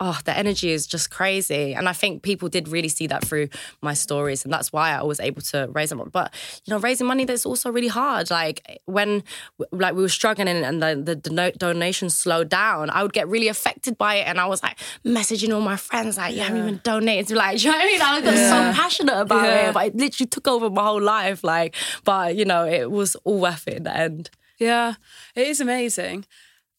[0.00, 1.74] oh, the energy is just crazy.
[1.74, 3.48] And I think people did really see that through
[3.82, 4.44] my stories.
[4.44, 6.08] And that's why I was able to raise them.
[6.12, 6.32] But,
[6.64, 8.30] you know, raising money, that's also really hard.
[8.30, 9.24] Like when
[9.72, 13.48] like we were struggling and the, the dono- donations slowed down, I would get really
[13.48, 14.28] affected by it.
[14.28, 17.36] And I was like messaging all my friends, like, you haven't even donated.
[17.36, 18.02] Like, do you know what I mean?
[18.02, 19.70] I got so passionate about Yeah.
[19.70, 19.74] it.
[19.74, 21.42] But it literally took over my whole life.
[21.42, 21.74] Like,
[22.04, 24.30] but, you know, it was all worth it in the end.
[24.58, 24.94] Yeah,
[25.34, 26.26] it is amazing.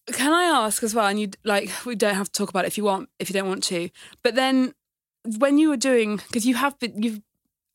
[0.08, 1.08] Can I ask as well?
[1.08, 3.34] And you like, we don't have to talk about it if you want, if you
[3.34, 3.90] don't want to.
[4.24, 4.74] But then,
[5.38, 7.22] when you were doing, because you have been, you've,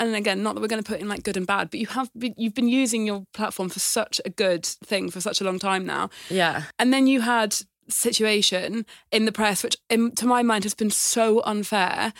[0.00, 1.86] and again, not that we're going to put in like good and bad, but you
[1.88, 5.44] have been, you've been using your platform for such a good thing for such a
[5.44, 6.10] long time now.
[6.28, 6.64] Yeah.
[6.78, 7.56] And then you had
[7.88, 12.12] situation in the press, which in, to my mind has been so unfair,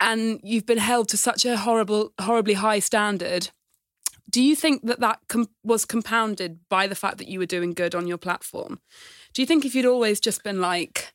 [0.00, 3.50] and you've been held to such a horrible, horribly high standard.
[4.30, 7.72] Do you think that that com- was compounded by the fact that you were doing
[7.74, 8.80] good on your platform?
[9.32, 11.12] Do you think if you'd always just been like,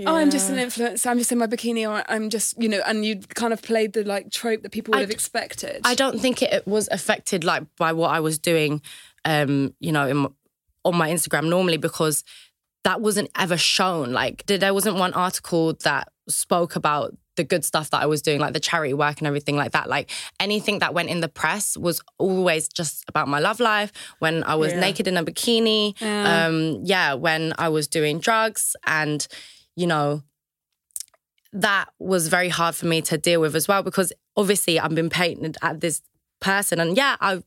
[0.00, 1.06] "Oh, I'm just an influencer.
[1.06, 3.92] I'm just in my bikini, or I'm just," you know, and you'd kind of played
[3.92, 5.80] the like trope that people would I have expected?
[5.84, 8.80] I don't think it was affected like by what I was doing,
[9.24, 10.26] um, you know, in,
[10.84, 12.24] on my Instagram normally because
[12.84, 14.12] that wasn't ever shown.
[14.12, 18.38] Like there wasn't one article that spoke about the good stuff that I was doing,
[18.40, 19.88] like the charity work and everything like that.
[19.88, 23.90] Like anything that went in the press was always just about my love life.
[24.18, 24.80] When I was Yeah.
[24.80, 29.26] naked in a bikini, um, yeah, when I was doing drugs, and
[29.76, 30.22] you know,
[31.52, 35.08] that was very hard for me to deal with as well because obviously I've been
[35.08, 36.02] painted at this
[36.40, 37.42] person and yeah I've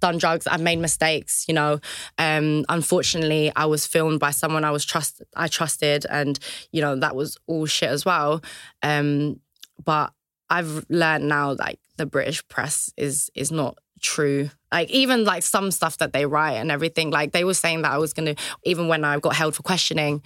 [0.00, 1.80] done drugs I've made mistakes you know.
[2.18, 6.38] Um unfortunately I was filmed by someone I was trust I trusted and
[6.72, 8.42] you know that was all shit as well.
[8.82, 9.40] Um
[9.84, 10.12] but
[10.48, 14.50] I've learned now like the British press is is not true.
[14.72, 17.92] Like even like some stuff that they write and everything like they were saying that
[17.92, 18.34] I was to
[18.64, 20.22] even when I got held for questioning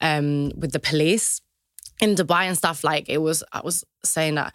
[0.00, 1.40] um with the police
[2.00, 4.54] in Dubai and stuff, like it was, I was saying that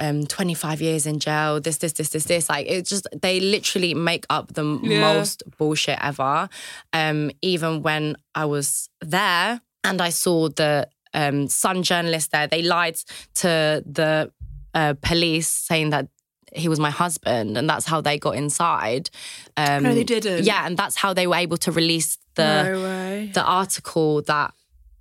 [0.00, 2.48] um, 25 years in jail, this, this, this, this, this.
[2.48, 5.00] Like it just, they literally make up the Yeah.
[5.00, 6.48] most bullshit ever.
[6.92, 12.62] Um, even when I was there and I saw the um, Sun journalist there, they
[12.62, 12.96] lied
[13.36, 14.32] to the
[14.74, 16.08] uh, police saying that
[16.52, 19.10] he was my husband and that's how they got inside.
[19.56, 20.44] Um, No, they didn't.
[20.44, 24.54] Yeah, and that's how they were able to release the No the article that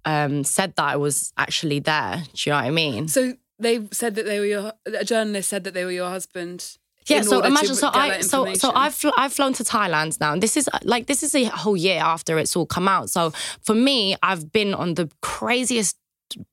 [0.06, 2.24] um, said that I was actually there.
[2.34, 3.08] Do you know what I mean?
[3.08, 4.74] So they said that they were your.
[4.86, 6.78] A journalist said that they were your husband.
[7.08, 7.22] Yeah.
[7.22, 7.76] So imagine.
[7.76, 11.08] So I so so I've fl- I've flown to Thailand now, and this is like
[11.08, 13.10] this is a whole year after it's all come out.
[13.10, 13.32] So
[13.64, 15.98] for me, I've been on the craziest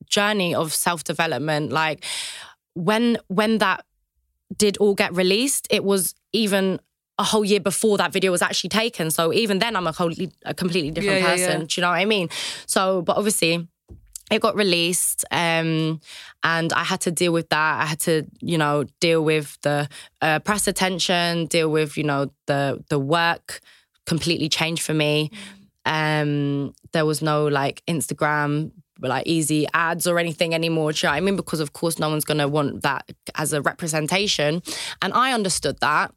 [0.07, 1.73] journey of self development.
[1.73, 2.05] Like
[2.75, 3.85] when when that
[4.57, 6.81] did all get released, it was even
[7.19, 9.11] a whole year before that video was actually taken.
[9.11, 11.61] So even then, I'm a wholly, a completely different Yeah, yeah, person.
[11.63, 11.67] yeah.
[11.67, 12.29] Do you know what I mean?
[12.67, 13.67] So, but obviously,
[14.31, 16.01] it got released, um,
[16.43, 17.83] and I had to deal with that.
[17.83, 19.89] I had to, you know, deal with the
[20.21, 23.61] uh, press attention, deal with, you know, the the work
[24.05, 25.31] completely changed for me.
[25.85, 30.93] Um, there was no like Instagram like easy ads or anything anymore.
[30.93, 31.37] Do you know what I mean?
[31.37, 34.63] Because of course no one's gonna want that as a representation.
[35.03, 36.13] And I understood that.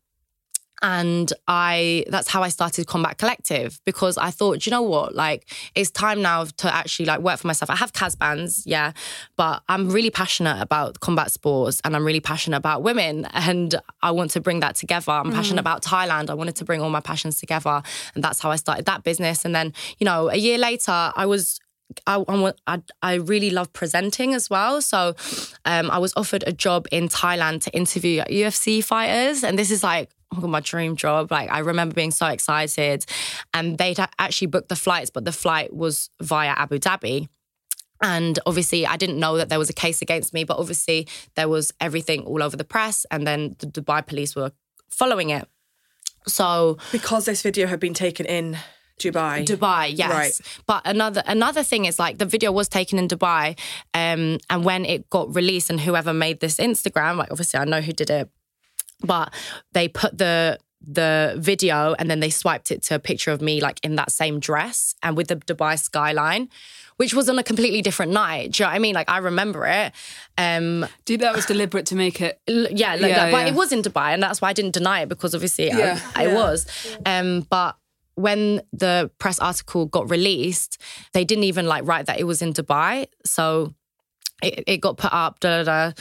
[0.81, 5.15] And I that's how I started Combat Collective because I thought, you know what?
[5.15, 7.69] Like it's time now to actually like work for myself.
[7.69, 8.93] I have Casbands, yeah,
[9.35, 14.11] but I'm really passionate about combat sports and I'm really passionate about women and I
[14.11, 15.11] want to bring that together.
[15.11, 16.29] I'm passionate about Thailand.
[16.29, 17.81] I wanted to bring all my passions together
[18.15, 19.45] and that's how I started that business.
[19.45, 21.59] And then, you know, a year later I was
[22.05, 24.81] I, I, I, I really love presenting as well.
[24.81, 25.15] So
[25.65, 29.43] um, I was offered a job in Thailand to interview UFC fighters.
[29.43, 31.31] And this is like, oh my God, my dream job.
[31.31, 33.05] Like, I remember being so excited.
[33.53, 37.27] And they'd actually booked the flights, but the flight was via Abu Dhabi.
[38.01, 41.49] And obviously, I didn't know that there was a case against me, but obviously, there
[41.49, 43.05] was everything all over the press.
[43.11, 44.51] And then the Dubai police were
[44.89, 45.47] following it.
[46.27, 48.57] So, Because this video had been taken in
[48.99, 49.45] Dubai.
[49.45, 50.11] Dubai, yes.
[50.11, 50.61] Right.
[50.67, 53.57] But another another thing is like the video was taken in Dubai,
[53.93, 57.81] um, and when it got released, and whoever made this Instagram, like obviously I know
[57.81, 58.29] who did it,
[59.01, 59.33] but
[59.73, 63.59] they put the the video and then they swiped it to a picture of me
[63.59, 66.49] like in that same dress and with the Dubai skyline,
[66.95, 68.53] which was on a completely different night.
[68.53, 68.95] Do you know what I mean?
[68.95, 69.91] Like I remember it.
[70.37, 72.39] Um, think that was deliberate to make it?
[72.47, 73.47] Yeah, like Yeah, but yeah.
[73.47, 75.99] it was in Dubai, and that's why I didn't deny it because obviously Yeah.
[76.15, 76.65] I, I was.
[77.05, 77.75] Um, but
[78.15, 80.81] when the press article got released,
[81.13, 83.73] they didn't even like write that it was in Dubai, so
[84.41, 85.91] it, it got put up, da da da,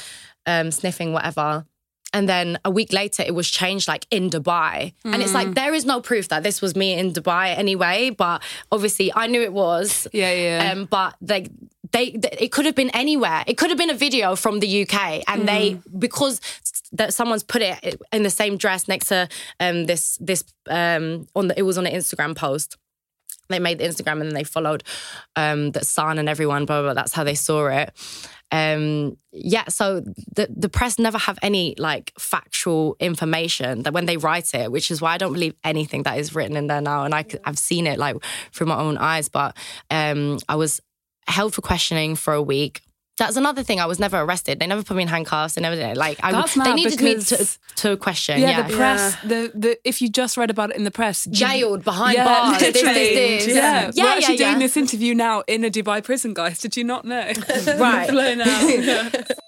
[0.46, 1.64] um, sniffing whatever.
[2.12, 4.94] And then a week later, it was changed like in Dubai.
[5.04, 5.34] And it's Mm.
[5.34, 8.10] like, there is no proof that this was me in Dubai anyway.
[8.10, 8.42] But
[8.72, 10.06] obviously, I knew it was.
[10.12, 10.72] Yeah, yeah.
[10.72, 11.50] Um, but like
[11.92, 13.44] they, th- it could have been anywhere.
[13.46, 16.00] It could have been a video from the UK, and they Mm.
[16.00, 16.40] because
[16.92, 19.28] that someone's put it in the same dress next to
[19.60, 22.78] um this this um on the it was on an Instagram post.
[23.48, 24.82] They made the Instagram and then they followed
[25.36, 26.66] um the Sun and everyone.
[26.66, 26.92] Blah blah.
[26.92, 26.94] blah.
[26.94, 27.92] That's how they saw it.
[28.50, 29.64] Um yeah.
[29.68, 30.00] So
[30.34, 34.90] the the press never have any like factual information that when they write it, which
[34.90, 37.04] is why I don't believe anything that is written in there now.
[37.04, 38.16] And I, I've seen it like
[38.52, 39.28] through my own eyes.
[39.28, 39.56] But
[39.90, 40.80] um I was
[41.26, 42.82] held for questioning for a week.
[43.18, 43.80] That's another thing.
[43.80, 44.60] I was never arrested.
[44.60, 45.54] They never put me in handcuffs.
[45.54, 45.96] They never did.
[45.96, 48.40] Like I, That's they needed me to to question.
[48.40, 49.16] yeah, Yeah, the press.
[49.22, 52.60] The the if you just read about it in the press, jailed behind Yeah, bars.
[52.60, 53.14] This, this, literally.
[53.14, 53.46] this.
[53.48, 54.46] Yeah, yeah, we're actually yeah.
[54.48, 56.58] doing this interview now in a Dubai prison, guys.
[56.58, 57.32] Did you not know?
[57.78, 58.08] Right.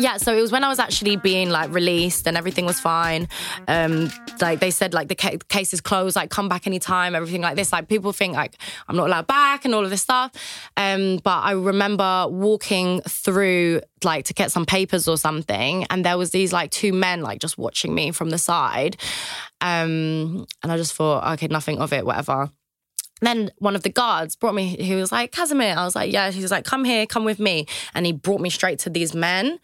[0.00, 3.28] yeah so it was when i was actually being like released and everything was fine
[3.68, 4.10] um
[4.40, 7.56] like they said like the ca- case is closed like come back anytime everything like
[7.56, 8.56] this like people think like
[8.88, 10.32] i'm not allowed back and all of this stuff
[10.76, 16.16] um but i remember walking through like to get some papers or something and there
[16.16, 18.96] was these like two men like just watching me from the side
[19.60, 22.50] um and i just thought okay nothing of it whatever
[23.20, 25.74] then one of the guards brought me, he was like, Casimir.
[25.76, 26.30] I was like, yeah.
[26.30, 27.66] He was like, come here, come with me.
[27.94, 29.58] And he brought me straight to these men.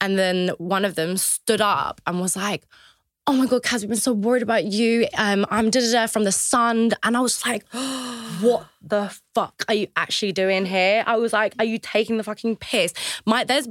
[0.00, 2.64] And then one of them stood up and was like,
[3.26, 5.06] oh my God, Kaz, we've been so worried about you.
[5.16, 6.92] Um, I'm da da da from the sun.
[7.02, 7.62] And I was like,
[8.40, 11.04] what the fuck are you actually doing here?
[11.06, 12.94] I was like, are you taking the fucking piss?
[13.26, 13.68] My There's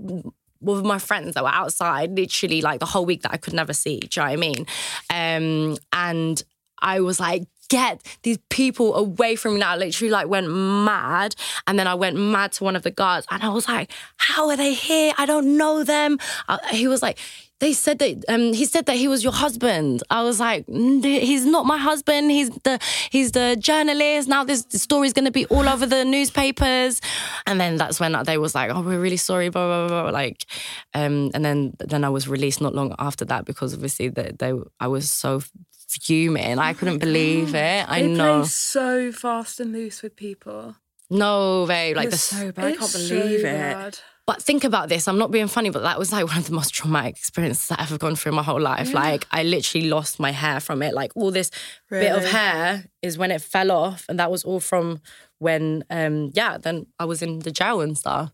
[0.62, 3.74] with my friends that were outside literally like the whole week that I could never
[3.74, 4.00] see.
[4.00, 4.66] Do you know what I mean?
[5.10, 6.44] Um, and
[6.80, 9.72] I was like, get these people away from me now.
[9.72, 11.36] I literally like went mad.
[11.66, 14.50] And then I went mad to one of the guards and I was like, how
[14.50, 15.14] are they here?
[15.18, 16.20] I don't know them.
[16.48, 17.18] Uh, he was like,
[17.60, 20.04] they said that um, he said that he was your husband.
[20.10, 22.30] I was like, "Mm, he's not my husband.
[22.30, 24.28] He's the he's the journalist.
[24.30, 27.02] Now this story's gonna be all over the newspapers.
[27.48, 30.02] And then that's when they was like, oh, we're really sorry, blah blah blah.
[30.04, 30.12] blah.
[30.12, 30.46] Like,
[30.94, 34.54] um, and then then I was released not long after that because obviously they, they
[34.80, 35.42] I was so
[35.90, 36.60] fuming.
[36.60, 37.90] I couldn't believe it.
[37.90, 38.40] I they know.
[38.42, 40.76] play so fast and loose with people.
[41.10, 41.96] No, babe.
[41.96, 42.66] Like It's the so bad.
[42.66, 43.44] I can't It's so believe it.
[43.44, 44.00] bad.
[44.28, 45.08] But think about this.
[45.08, 47.80] I'm not being funny, but that was like one of the most traumatic experiences I've
[47.80, 48.94] ever gone through in my whole life.
[48.94, 50.94] Like I literally lost my hair from it.
[50.94, 51.50] Like all this
[51.90, 55.00] bit of hair is when it fell off, and that was all from
[55.40, 58.34] when, um, yeah, then I was in the jail and stuff.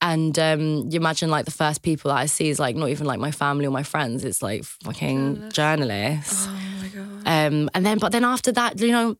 [0.00, 3.06] And um, you imagine like the first people that I see is like not even
[3.06, 4.24] like my family or my friends.
[4.24, 6.48] It's like fucking journalists.
[6.48, 7.28] Oh my god.
[7.28, 9.16] Um, and then, but then after that, you know,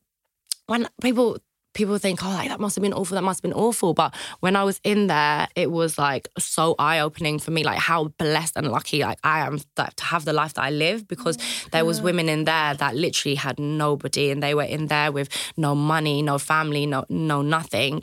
[0.66, 1.38] when people
[1.78, 3.94] people think, oh, like that must have been awful, that must have been awful.
[3.94, 7.78] But when I was in there, it was like so eye opening for me, like
[7.78, 11.06] how blessed and lucky like I am that to have the life that I live
[11.06, 11.38] because
[11.70, 15.28] there was women in there that literally had nobody and they were in there with
[15.56, 18.02] no money, no family, no no nothing.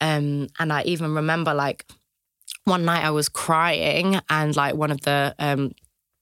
[0.00, 1.84] Um, and I even remember like
[2.64, 5.72] one night I was crying and like one of the um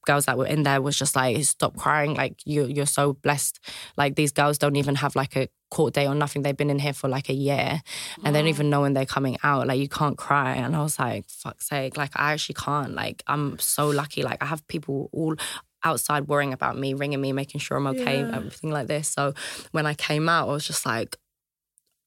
[0.09, 3.61] girls that were in there was just like stop crying like you you're so blessed.
[3.97, 6.43] Like these girls don't even have like a court day or nothing.
[6.43, 7.83] They've been in here for like a year
[8.25, 9.67] and they don't even know when they're coming out.
[9.67, 10.55] Like you can't cry.
[10.55, 11.97] And I was like fuck's sake.
[11.97, 12.95] Like I actually can't.
[12.95, 14.23] Like I'm so lucky.
[14.23, 15.37] Like I have people all
[15.85, 19.09] outside worrying about me ringing me making sure I'm okay everything like this.
[19.09, 19.35] So
[19.73, 21.17] when I came out I was just like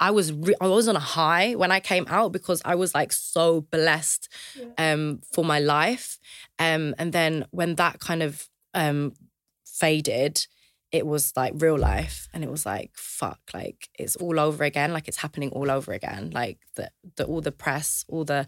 [0.01, 2.95] I was re- I was on a high when I came out because I was
[2.95, 4.27] like so blessed
[4.77, 6.17] um, for my life,
[6.57, 9.13] um, and then when that kind of um,
[9.63, 10.47] faded,
[10.91, 14.91] it was like real life, and it was like fuck, like it's all over again,
[14.91, 18.47] like it's happening all over again, like the, the all the press, all the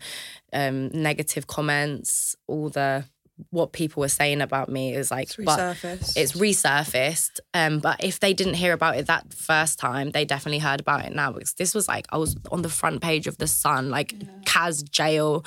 [0.51, 3.05] um, negative comments, all the
[3.49, 6.13] what people were saying about me is like It's resurfaced.
[6.17, 7.39] it's resurfaced.
[7.53, 11.05] Um, but if they didn't hear about it that first time, they definitely heard about
[11.05, 13.89] it now because this was like I was on the front page of the Sun,
[13.89, 14.13] like
[14.45, 15.43] Kaz jail,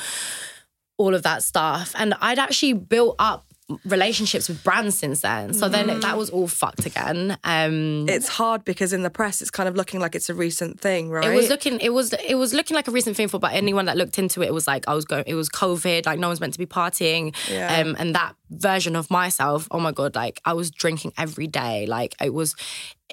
[0.99, 3.47] all of that stuff, and I'd actually built up
[3.84, 5.52] relationships with brands since then.
[5.52, 6.00] So then Mm.
[6.02, 7.36] that was all fucked again.
[7.42, 10.80] Um, It's hard because in the press, it's kind of looking like it's a recent
[10.80, 11.24] thing, right?
[11.28, 11.80] It was looking.
[11.80, 12.12] It was.
[12.12, 13.40] It was looking like a recent thing for.
[13.40, 15.24] But anyone that looked into it, it was like I was going.
[15.26, 16.06] It was COVID.
[16.06, 17.34] Like no one's meant to be partying.
[17.50, 17.80] Yeah.
[17.80, 19.66] Um, and that version of myself.
[19.72, 20.14] Oh my god!
[20.14, 21.86] Like I was drinking every day.
[21.86, 22.54] Like it was.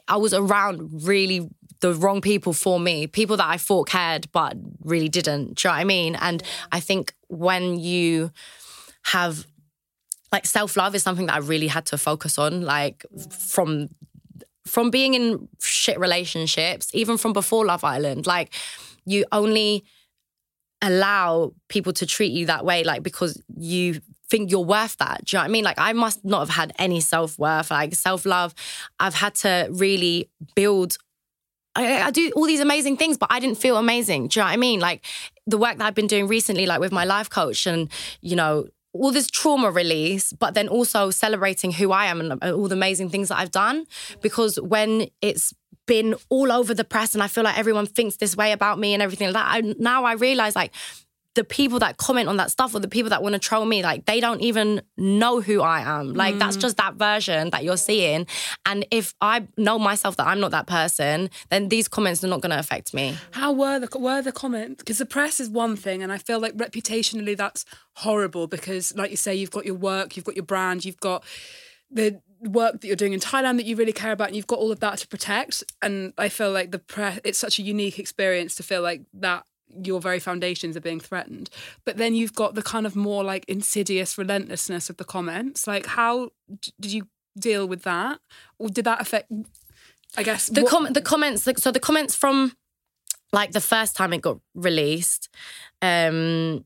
[0.07, 1.49] I was around really
[1.79, 3.07] the wrong people for me.
[3.07, 5.55] People that I thought cared, but really didn't.
[5.55, 6.15] Do you know what I mean?
[6.15, 8.31] And I think when you
[9.07, 9.45] have
[10.33, 12.63] like self love is something that I really had to focus on.
[12.63, 13.89] Like from
[14.65, 18.53] from being in shit relationships, even from before Love Island, like
[19.05, 19.83] you only
[20.81, 25.23] allow people to treat you that way, like because you think you're worth that.
[25.25, 25.63] Do you know what I mean?
[25.63, 28.55] Like I must not have had any self worth, like self love.
[28.99, 30.97] I've had to really build.
[31.75, 34.27] I, I do all these amazing things, but I didn't feel amazing.
[34.27, 34.79] Do you know what I mean?
[34.79, 35.05] Like
[35.45, 37.89] the work that I've been doing recently, like with my life coach, and
[38.21, 42.51] you know all this trauma release, but then also celebrating who I am and uh,
[42.53, 43.85] all the amazing things that I've done.
[44.21, 45.53] Because when it's
[45.85, 48.93] been all over the press and I feel like everyone thinks this way about me
[48.93, 50.71] and everything like that, I, now I realize like
[51.35, 53.81] the people that comment on that stuff or the people that want to troll me,
[53.81, 56.13] like they don't even know who I am.
[56.13, 56.61] Like that's mm.
[56.61, 58.27] just that version that you're seeing.
[58.65, 62.41] And if I know myself that I'm not that person, then these comments are not
[62.41, 63.15] going to affect me.
[63.31, 64.83] How were the were the comments?
[64.83, 67.65] Because the press is one thing, and I feel like reputationally that's
[67.95, 68.47] horrible.
[68.47, 71.23] Because, like you say, you've got your work, you've got your brand, you've got
[71.89, 74.59] the work that you're doing in Thailand that you really care about, and you've got
[74.59, 75.63] all of that to protect.
[75.81, 79.45] And I feel like the press, it's such a unique experience to feel like that
[79.83, 81.49] your very foundations are being threatened.
[81.85, 85.67] But then you've got the kind of more like insidious relentlessness of the comments.
[85.67, 86.29] Like, how
[86.61, 87.07] d- did you
[87.37, 88.19] deal with that,
[88.59, 89.31] or did that affect?
[90.15, 92.55] I guess the what- com- the comments like, so the comments from
[93.31, 95.27] like the first time it got released
[95.81, 96.63] um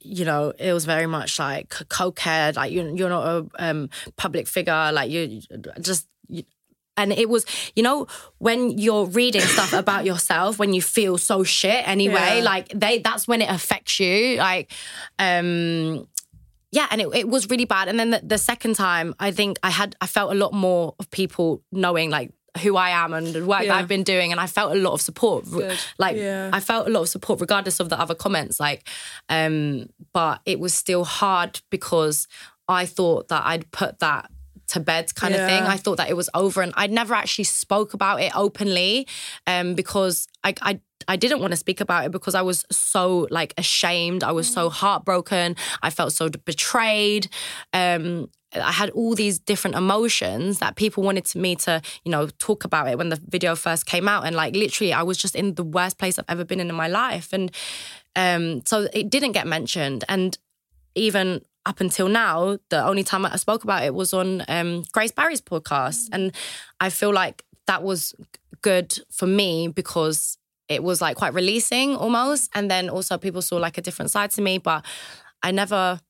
[0.00, 4.48] you know it was very much like cokehead like you're, you're not a um public
[4.48, 5.42] figure like you
[5.80, 6.13] just you,
[6.96, 7.44] and it was
[7.76, 8.06] you know
[8.38, 12.44] when you're reading stuff about yourself when you feel so shit anyway Yeah.
[12.44, 14.70] like they that's when it affects you like
[15.18, 16.06] um
[16.72, 19.58] yeah and it, it was really bad and then the, the second time i think
[19.62, 22.30] i had i felt a lot more of people knowing like
[22.62, 24.92] who i am and the work that i've been doing and i felt a lot
[24.92, 25.76] of support Good.
[25.98, 26.50] like Yeah.
[26.52, 28.86] i felt a lot of support regardless of the other comments like
[29.28, 32.28] um but it was still hard because
[32.68, 34.30] i thought that i'd put that
[34.66, 37.44] to bed kind of thing i thought that it was over and i'd never actually
[37.44, 39.06] spoke about it openly
[39.46, 43.26] um because i i I didn't want to speak about it because I was so
[43.30, 44.24] like ashamed.
[44.24, 45.56] I was so heartbroken.
[45.82, 47.28] I felt so betrayed.
[47.74, 52.28] Um, I had all these different emotions that people wanted to me to, you know,
[52.38, 54.24] talk about it when the video first came out.
[54.24, 56.76] And like literally, I was just in the worst place I've ever been in in
[56.76, 57.32] my life.
[57.32, 57.50] And
[58.16, 60.04] um, so it didn't get mentioned.
[60.08, 60.38] And
[60.94, 65.12] even up until now, the only time I spoke about it was on um, Grace
[65.12, 66.08] Barry's podcast.
[66.12, 66.32] And
[66.80, 68.14] I feel like that was
[68.62, 70.38] good for me because
[70.68, 72.50] it was like quite releasing almost.
[72.54, 74.58] And then also people saw like a different side to me.
[74.58, 74.84] But
[75.42, 76.00] I never,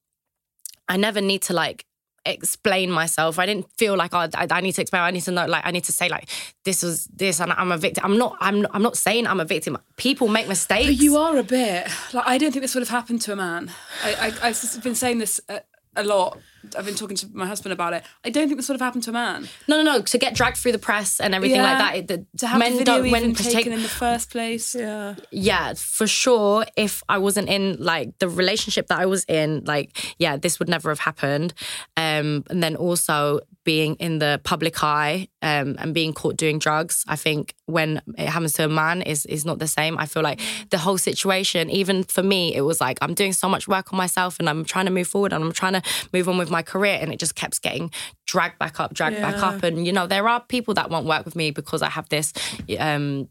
[0.88, 1.84] I never need to like
[2.26, 3.38] explain myself.
[3.38, 5.02] I didn't feel like oh, I, I need to explain.
[5.02, 5.46] I need to know.
[5.46, 6.28] Like I need to say like
[6.64, 8.04] this was this, and I'm a victim.
[8.04, 8.36] I'm not.
[8.40, 8.66] I'm.
[8.72, 9.78] I'm not saying I'm a victim.
[9.96, 10.86] People make mistakes.
[10.86, 11.88] But you are a bit.
[12.12, 13.70] Like I don't think this would have happened to a man.
[14.02, 15.60] I, I I've been saying this a,
[15.96, 16.38] a lot.
[16.78, 18.04] I've been talking to my husband about it.
[18.24, 19.48] I don't think this would have happened to a man.
[19.68, 20.00] No, no, no.
[20.00, 21.96] To get dragged through the press and everything like that.
[21.96, 24.30] It, the, to have men the video don't- even when taken take- in the first
[24.30, 24.74] place.
[24.74, 25.14] Yeah.
[25.30, 26.64] yeah, for sure.
[26.76, 30.68] If I wasn't in like the relationship that I was in, like, yeah, this would
[30.68, 31.52] never have happened.
[31.96, 37.04] Um, and then also being in the public eye um, and being caught doing drugs,
[37.08, 39.98] I think when it happens to a man is is not the same.
[39.98, 40.40] I feel like
[40.70, 43.96] the whole situation, even for me, it was like I'm doing so much work on
[43.96, 46.62] myself and I'm trying to move forward and I'm trying to move on with my
[46.62, 47.90] career, and it just kept getting
[48.26, 49.62] dragged back up, dragged back up.
[49.62, 52.32] And you know, there are people that won't work with me because I have this.
[52.78, 53.28] Um,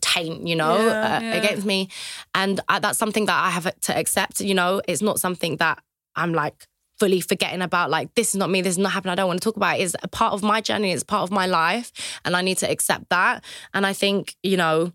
[0.00, 1.34] taint, you know, Yeah, uh, yeah.
[1.34, 1.88] against me.
[2.32, 5.82] And I, that's something that I have to accept, you know, it's not something that
[6.14, 6.68] I'm like
[6.98, 7.90] fully forgetting about.
[7.90, 9.12] Like, this is not me, this is not happening.
[9.12, 9.82] I don't want to talk about it.
[9.82, 11.92] It's a part of my journey, it's part of my life.
[12.24, 13.44] And I need to accept that.
[13.74, 14.92] And I think, you know,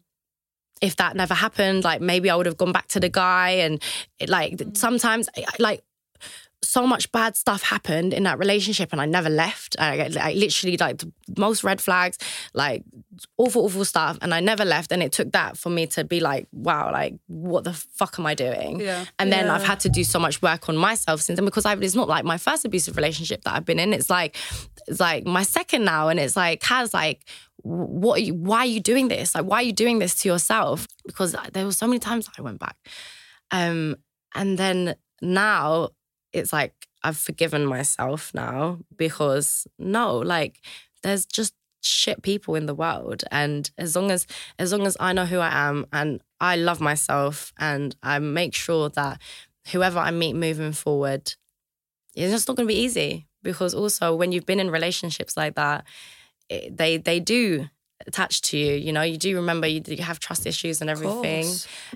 [0.81, 3.51] if that never happened, like maybe I would have gone back to the guy.
[3.51, 3.81] And
[4.19, 5.29] it, like sometimes,
[5.59, 5.83] like,
[6.63, 9.75] so much bad stuff happened in that relationship and I never left.
[9.79, 12.17] I, I literally like the most red flags,
[12.53, 12.83] like
[13.37, 14.17] awful, awful stuff.
[14.21, 14.91] And I never left.
[14.91, 18.25] And it took that for me to be like, wow, like what the fuck am
[18.25, 18.79] I doing?
[18.79, 19.05] Yeah.
[19.19, 19.55] And then Yeah.
[19.55, 22.07] I've had to do so much work on myself since then because I, it's not
[22.07, 23.93] like my first abusive relationship that I've been in.
[23.93, 24.35] It's like,
[24.87, 26.07] it's like my second now.
[26.07, 27.25] And it's like, has like,
[27.57, 29.35] what are you, why are you doing this?
[29.35, 30.87] Like, why are you doing this to yourself?
[31.05, 32.77] Because there were so many times I went back.
[33.51, 33.97] Um,
[34.33, 35.89] and then now
[36.33, 40.59] it's like I've forgiven myself now because no, like
[41.03, 43.23] there's just shit people in the world.
[43.31, 44.25] And as long as
[44.57, 48.55] as long as I know who I am and I love myself and I make
[48.55, 49.21] sure that
[49.71, 51.35] whoever I meet moving forward
[52.15, 53.27] it's just not going to be easy.
[53.41, 55.83] Because also when you've been in relationships like that
[56.49, 57.69] it, they they do
[58.07, 59.01] attach to you you know?
[59.01, 61.45] You do remember you, you have trust issues and everything.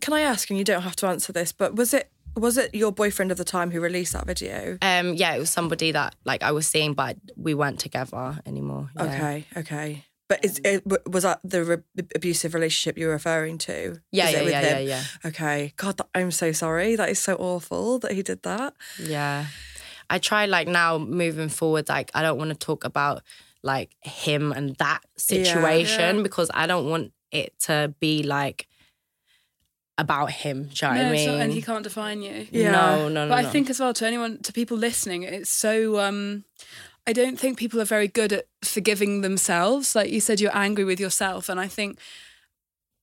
[0.01, 2.73] Can I ask, and you don't have to answer this, but was it was it
[2.73, 4.77] your boyfriend of the time who released that video?
[4.81, 8.89] Um, yeah, it was somebody that like I was seeing, but we weren't together anymore.
[8.95, 9.03] yeah.
[9.03, 10.03] Okay, okay.
[10.29, 14.01] But is it, was that the re- abusive relationship you're referring to?
[14.11, 15.03] Yeah, yeah, yeah, yeah, yeah.
[15.23, 15.73] Okay.
[15.77, 16.97] God, that, I'm so sorry.
[16.97, 18.73] That is so awful that he did that.
[19.01, 19.45] Yeah.
[20.09, 23.23] I try like now moving forward, like I don't want to talk about
[23.63, 28.67] like him and that situation because I don't want it to be like
[29.97, 30.69] about him.
[30.73, 31.27] Do you know what I mean?
[31.31, 32.47] not- and he can't define you.
[32.51, 32.71] Yeah.
[32.71, 33.29] No, no, no.
[33.29, 33.47] But no.
[33.47, 35.99] I think as well to anyone, to people listening, it's so.
[35.99, 36.43] um
[37.09, 39.95] I don't think people are very good at forgiving themselves.
[39.95, 41.99] Like you said, you're angry with yourself, and I think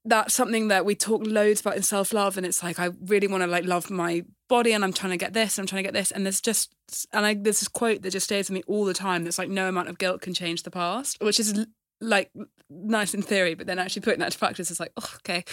[0.05, 2.37] that's something that we talk loads about in self love.
[2.37, 5.17] And it's like I really want to like love my body, and I'm trying to
[5.17, 6.75] get this, and I'm trying to get this, and there's just
[7.13, 9.25] and I there's this quote that just stays with me all the time.
[9.25, 11.67] That's like no amount of guilt can change the past, which is l-
[12.01, 12.31] like
[12.71, 15.45] nice in theory, but then actually putting that to practice is like oh, okay,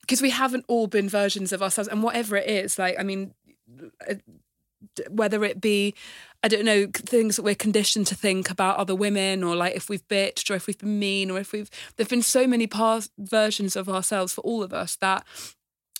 [0.00, 3.34] because we haven't all been versions of ourselves, and whatever it is, like I mean
[4.08, 4.14] uh,
[5.10, 5.94] whether it be
[6.42, 9.88] I don't know things that we're conditioned to think about other women or like if
[9.88, 13.12] we've bitched or if we've been mean or if we've there've been so many past
[13.18, 15.24] versions of ourselves for all of us that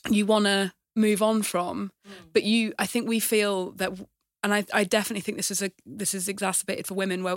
[0.08, 1.90] you want to move on from.
[2.06, 2.12] Hmm.
[2.32, 3.92] But you I think we feel that
[4.42, 7.36] and I, I definitely think this is a this is exacerbated for women where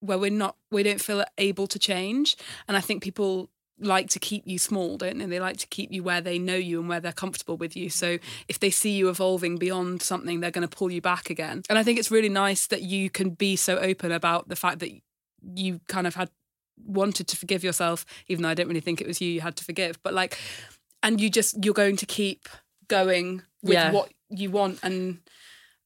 [0.00, 2.36] where we're not we don't feel able to change.
[2.68, 5.26] And I think people like to keep you small don't they?
[5.26, 7.90] They like to keep you where they know you and where they're comfortable with you.
[7.90, 8.18] So
[8.48, 11.62] if they see you evolving beyond something they're going to pull you back again.
[11.68, 14.78] And I think it's really nice that you can be so open about the fact
[14.78, 14.90] that
[15.54, 16.30] you kind of had
[16.84, 19.56] wanted to forgive yourself even though I don't really think it was you you had
[19.56, 20.38] to forgive but like
[21.02, 22.48] and you just you're going to keep
[22.88, 23.92] going with Yeah.
[23.92, 24.78] what you want.
[24.82, 25.20] And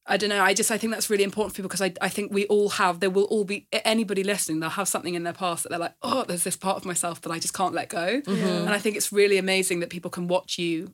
[0.07, 0.41] I don't know.
[0.41, 2.69] I just I think that's really important for people because I, I think we all
[2.69, 5.79] have there will all be anybody listening they'll have something in their past that they're
[5.79, 8.31] like oh there's this part of myself that I just can't let go mm-hmm.
[8.31, 10.93] and I think it's really amazing that people can watch you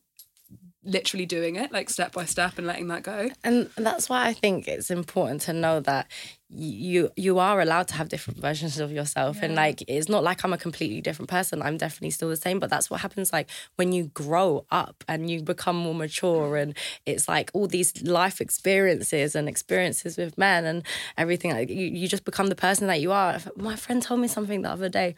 [0.87, 3.29] literally doing it like step by step and letting that go.
[3.43, 6.07] and that's why I think it's important to know that
[6.49, 9.39] you you are allowed to have different versions of yourself.
[9.41, 11.61] And like it's not like I'm a completely different person.
[11.61, 12.59] I'm definitely still the same.
[12.59, 16.77] But that's what happens like when you grow up and you become more mature and
[17.05, 20.83] it's like all these life experiences and experiences with men and
[21.17, 23.39] everything like you, you just become the person that you are.
[23.57, 25.15] My friend told me something the other day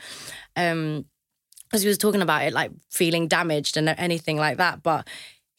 [0.55, 1.05] um
[1.71, 4.81] as we was talking about it like feeling damaged and anything like that.
[4.81, 5.07] But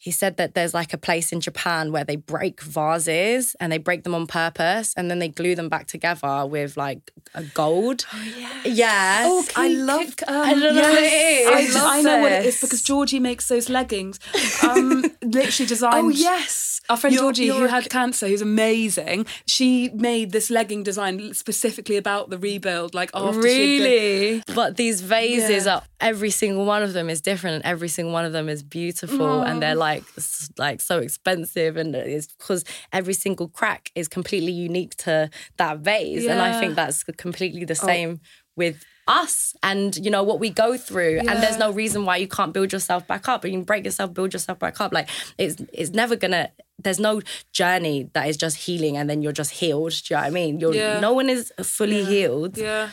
[0.03, 3.77] he said that there's like a place in Japan where they break vases and they
[3.77, 8.05] break them on purpose and then they glue them back together with like a gold.
[8.13, 8.49] Oh, yeah.
[8.65, 9.25] Yes.
[9.29, 11.47] Oh, I Pete love- Kick, um, I don't know what it is.
[11.47, 14.19] I, I love I know what it is because Georgie makes those leggings.
[14.67, 16.05] Um, literally designed.
[16.05, 20.31] Oh yes, Our friend You're- Georgie, who you're a- had cancer, who's amazing, she made
[20.31, 22.93] this legging design specifically about the rebuild.
[22.95, 24.43] Like after she'd been- Really?
[24.55, 25.75] But these vases Yeah.
[25.75, 28.63] are every single one of them is different and every single one of them is
[28.63, 34.07] beautiful and they're like s- like so expensive and it's because every single crack is
[34.07, 37.85] completely unique to that vase and I think that's completely the oh.
[37.85, 38.19] same
[38.55, 42.27] with us and you know what we go through and there's no reason why you
[42.27, 45.09] can't build yourself back up And you can break yourself build yourself back up like
[45.37, 46.51] it's it's never gonna
[46.83, 47.21] there's no
[47.51, 50.29] journey that is just healing and then you're just healed do you know what I
[50.29, 50.59] mean?
[50.59, 50.99] You're Yeah.
[50.99, 52.57] no one is fully healed.
[52.57, 52.89] Yeah.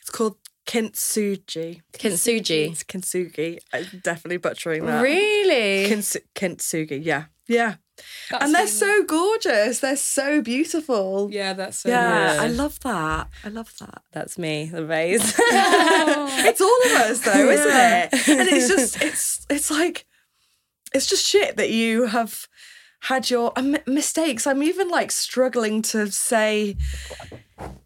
[0.00, 0.36] It's called
[0.68, 1.80] kintsugi.
[1.92, 3.58] kintsugi It's kintsugi.
[3.72, 5.02] I'm definitely butchering that.
[5.02, 5.88] Really?
[5.90, 7.00] Kintsu- kintsugi.
[7.02, 7.76] Yeah, yeah.
[8.30, 9.80] and they're so gorgeous.
[9.80, 11.30] They're so beautiful.
[11.32, 12.38] Yeah, that's so Yeah, nice.
[12.40, 13.28] I love that.
[13.44, 14.02] I love that.
[14.12, 15.34] That's me, the vase.
[15.38, 18.28] it's all of us though, isn't it?
[18.28, 20.04] And it's just it's it's like
[20.94, 22.46] it's just shit that you have
[23.00, 24.46] had your um, mistakes.
[24.46, 26.76] I'm even like struggling to say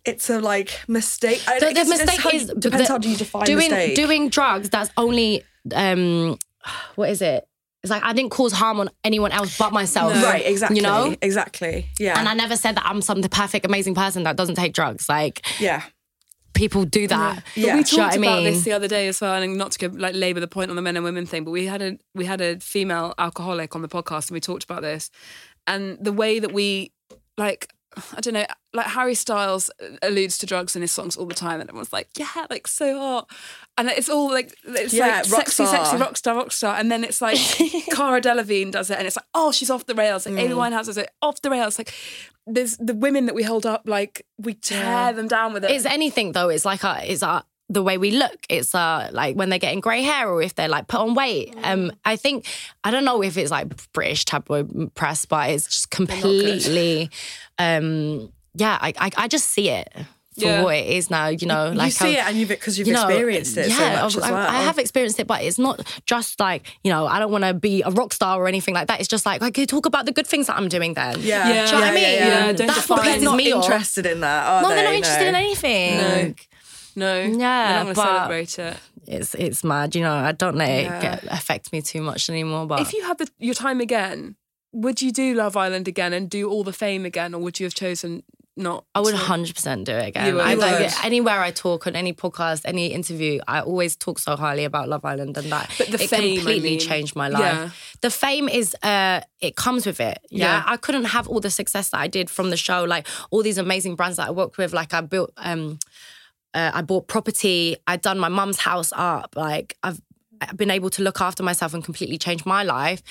[0.04, 1.42] it's a like mistake.
[1.46, 3.94] I the, the mistake how- is depends the- how do you define doing mistake.
[3.94, 4.70] doing drugs.
[4.70, 5.42] That's only
[5.74, 6.38] um,
[6.96, 7.46] what is it?
[7.82, 10.12] It's like I didn't cause harm on anyone else but myself.
[10.22, 10.76] right, exactly.
[10.76, 11.16] You know.
[11.20, 11.86] exactly.
[11.98, 14.72] Yeah, And I never said that I'm some the perfect, amazing person that doesn't take
[14.72, 15.08] drugs.
[15.08, 15.82] Like yeah.
[16.54, 17.44] People do that.
[17.54, 17.76] Yeah.
[17.76, 18.52] we Do you know talked about mean?
[18.52, 20.76] this the other day as well, and not to go, like labour the point on
[20.76, 23.82] the men and women thing, but we had a we had a female alcoholic on
[23.82, 25.10] the podcast, and we talked about this,
[25.66, 26.92] and the way that we
[27.36, 27.72] like.
[28.16, 31.34] I don't know, like Harry Styles uh, alludes to drugs in his songs all the
[31.34, 33.30] time, and everyone's like, "Yeah, like so hot,"
[33.76, 35.84] and it's all like it's Yeah, like rock sexy, star.
[35.84, 37.36] sexy rock star, rock star, and then it's like
[37.92, 40.56] Cara Delevingne does it, and it's like, "Oh, she's off the rails." Like Amy mm.
[40.56, 41.78] Winehouse does it, off the rails.
[41.78, 41.92] Like
[42.46, 45.70] there's the women that we hold up, like we tear them down with it.
[45.70, 46.48] It's anything though.
[46.48, 48.38] It's like a, it's a, the way we look.
[48.48, 51.54] It's uh like when they're getting grey hair or if they're like put on weight.
[51.62, 52.46] Um, I think
[52.84, 57.10] I don't know if it's like British tabloid press, but it's just completely.
[57.58, 59.88] Um, yeah, I, I I just see it
[60.34, 60.62] for Yeah.
[60.62, 61.28] what it is now.
[61.28, 63.82] You know, like you see it and you've because you've you know, experienced it so
[63.82, 64.48] yeah, as I, well.
[64.48, 67.06] I have experienced it, but it's not just like you know.
[67.06, 68.98] I don't want to be a rock star or anything like that.
[69.00, 70.94] It's just like I could talk about the good things that I'm doing.
[70.94, 71.66] Then, Yeah, Yeah.
[71.66, 72.02] Do you know what I yeah, mean?
[72.02, 72.52] yeah, yeah.
[72.52, 73.64] Don't That's what They're not me off.
[73.64, 74.74] interested in that, are No, they?
[74.76, 75.96] they're not interested in anything.
[75.98, 76.34] No.
[76.96, 78.76] No, Yeah, They're not going to celebrate it.
[79.06, 79.94] It's it's mad.
[79.94, 81.00] You know, I don't let it Yeah.
[81.00, 82.66] get, affect me too much anymore.
[82.66, 84.36] But If you had the, your time again,
[84.72, 87.66] would you do Love Island again and do all the fame again, or would you
[87.66, 88.22] have chosen
[88.56, 88.84] not?
[88.94, 89.20] I would to?
[89.20, 90.26] 100% do it again.
[90.26, 90.44] You would.
[90.44, 94.36] I, You like, anywhere I talk on any podcast, any interview, I always talk so
[94.36, 96.78] highly about Love Island and that But the it fame, I completely mean.
[96.78, 97.42] changed my life.
[97.42, 97.70] Yeah.
[98.02, 100.18] The fame is uh it comes with it.
[100.30, 100.46] Yeah?
[100.46, 100.62] Yeah.
[100.66, 103.58] I couldn't have all the success that I did from the show, like all these
[103.58, 104.72] amazing brands that I worked with.
[104.72, 105.78] Like I built um
[106.54, 110.00] uh, I bought property, I'd done my mum's house up, like I've
[110.40, 113.02] I've been able to look after myself and completely change my life.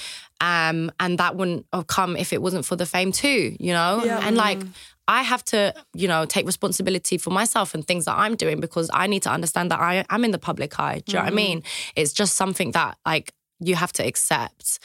[0.41, 4.01] Um, and that wouldn't have come if it wasn't for the fame too, you know?
[4.27, 4.59] And like
[5.07, 8.89] I have to, you know, take responsibility for myself and things that I'm doing because
[8.93, 11.03] I need to understand that I am in the public eye.
[11.05, 11.63] Do you know what I mean?
[11.95, 14.79] It's just something that like you have to accept.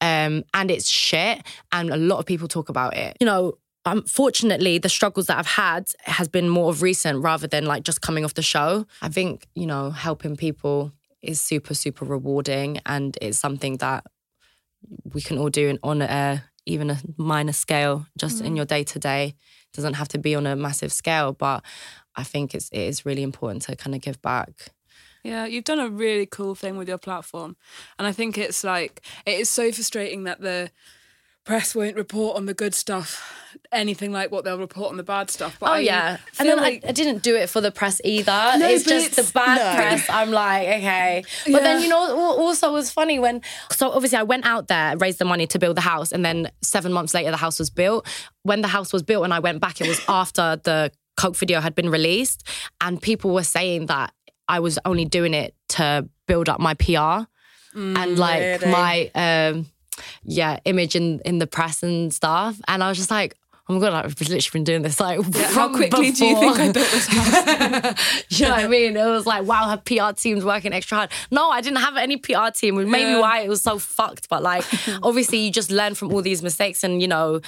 [0.00, 1.42] Um, and it's shit.
[1.70, 3.16] And a lot of people talk about it.
[3.20, 7.66] You know, unfortunately, the struggles that I've had has been more of recent rather than
[7.66, 8.86] like just coming off the show.
[9.00, 14.04] I think, you know, helping people is super, super rewarding and it's something that
[15.12, 18.56] we can all do in, on a even a minor scale, just in mm.
[18.56, 19.34] your day to day.
[19.72, 21.64] Doesn't have to be on a massive scale, but
[22.14, 24.68] I think it's it is really important to kind of give back.
[25.24, 27.56] Yeah, you've done a really cool thing with your platform.
[27.98, 30.70] And I think it's like, it is so frustrating that the
[31.44, 33.32] press won't report on the good stuff,
[33.72, 35.56] anything like what they'll report on the bad stuff.
[35.58, 38.00] But Oh I yeah, and then like, I, I didn't do it for the press
[38.04, 38.30] either.
[38.58, 39.74] No, it's just it's- the bad No.
[39.76, 40.08] press.
[40.08, 43.42] I'm like, okay, but then you know, also it was funny when.
[43.70, 46.50] So obviously, I went out there, raised the money to build the house, and then
[46.62, 48.06] seven months later, the house was built.
[48.42, 51.60] When the house was built, and I went back, it was after the Coke video
[51.60, 52.46] had been released,
[52.80, 54.12] and people were saying that
[54.48, 57.26] I was only doing it to build up my PR
[57.74, 58.70] and like really?
[58.70, 59.66] my um
[60.24, 62.60] yeah image in in the press and stuff.
[62.68, 63.36] And i was just like
[63.68, 66.38] oh my god, like, I've literally been doing this like How from quickly do you
[66.38, 66.58] think.
[66.58, 68.24] I built this house?
[68.28, 68.96] you know what I mean?
[68.96, 71.10] It was like, wow, her PR team's working extra hard.
[71.30, 73.20] No, I didn't have any PR team, which maybe Yeah.
[73.20, 74.28] why it was so fucked.
[74.28, 74.64] But like,
[75.02, 77.40] obviously, you just learn from all these mistakes, and you know,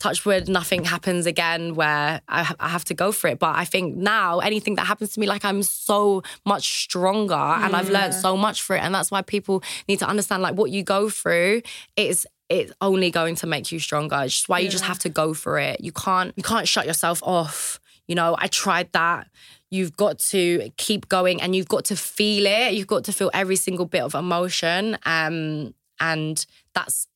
[0.00, 3.38] touch wood, nothing happens again where I, ha- I have to go for it.
[3.38, 7.76] But I think now, anything that happens to me, like I'm so much stronger, and
[7.76, 10.70] I've learned so much for it, and that's why people need to understand like what
[10.70, 11.62] you go through
[11.96, 14.20] is it's only going to make you stronger.
[14.24, 15.80] It's just why you just have to go for it.
[15.80, 17.80] You can't you can't shut yourself off.
[18.08, 19.28] You know, I tried that.
[19.70, 22.74] You've got to keep going and you've got to feel it.
[22.74, 24.98] You've got to feel every single bit of emotion.
[25.06, 26.44] Um, and
[26.74, 27.06] that's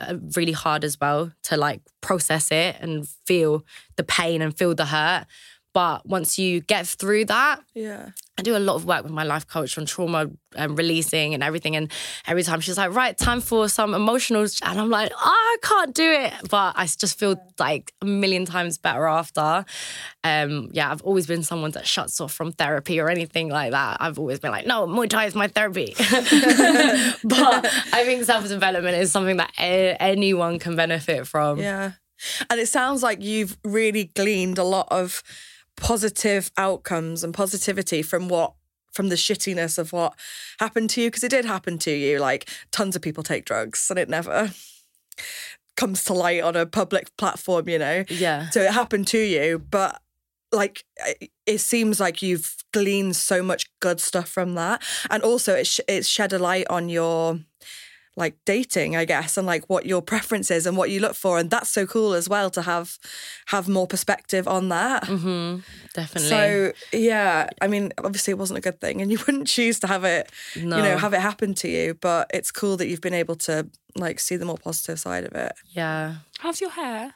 [0.00, 3.62] uh, really hard as well to like process it and feel
[3.96, 5.26] the pain and feel the hurt.
[5.74, 8.10] But once you get through that, Yeah.
[8.38, 11.42] I do a lot of work with my life coach on trauma and releasing and
[11.42, 11.74] everything.
[11.74, 11.90] And
[12.24, 14.46] every time she's like, right, time for some emotional.
[14.62, 16.32] And I'm like, oh, I can't do it.
[16.48, 19.64] But I just feel like a million times better after.
[20.22, 23.96] Um, yeah, I've always been someone that shuts off from therapy or anything like that.
[23.98, 25.94] I've always been like, no, Muay Thai is my therapy.
[25.98, 26.06] but
[27.92, 31.58] I think self development is something that anyone can benefit from.
[31.58, 31.92] Yeah.
[32.50, 35.22] And it sounds like you've really gleaned a lot of
[35.80, 38.54] positive outcomes and positivity from what
[38.92, 40.14] from the shittiness of what
[40.58, 42.18] happened to you because it did happen to you.
[42.18, 44.50] Like tons of people take drugs and it never
[45.76, 48.04] comes to light on a public platform you know?
[48.08, 48.50] Yeah.
[48.50, 50.00] so it happened to you but
[50.50, 50.84] like
[51.46, 54.82] it- seems like you've gleaned so much good stuff from that.
[55.10, 57.40] And also it sh- it's shed a light on your
[58.18, 61.38] like dating i guess and like what your preference is and what you look for
[61.38, 62.98] and that's so cool as well to have
[63.46, 65.60] have more perspective on that Mm-hmm.
[65.94, 66.28] Definitely.
[66.28, 69.86] so yeah i mean obviously it wasn't a good thing and you wouldn't choose to
[69.86, 73.14] have it you know have it happen to you but it's cool that you've been
[73.14, 76.16] able to like see the more positive side of it yeah.
[76.40, 77.14] How's your hair?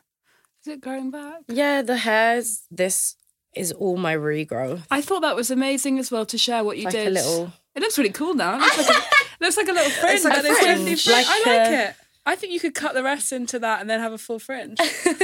[0.61, 1.41] Is it growing back?
[1.49, 3.17] Yeah, the hairs, this
[3.55, 4.83] is all my regrowth.
[4.91, 7.07] I thought that was amazing as well to share what you Like did.
[7.09, 8.59] a little It looks really cool now.
[9.43, 10.25] It looks like a, looks like a little fringe.
[10.25, 10.47] like a And
[10.89, 11.05] it's fringe.
[11.05, 11.07] fringe.
[11.07, 11.95] Like I like a- it.
[12.25, 14.79] I think you could cut the rest into that and then have a full fringe.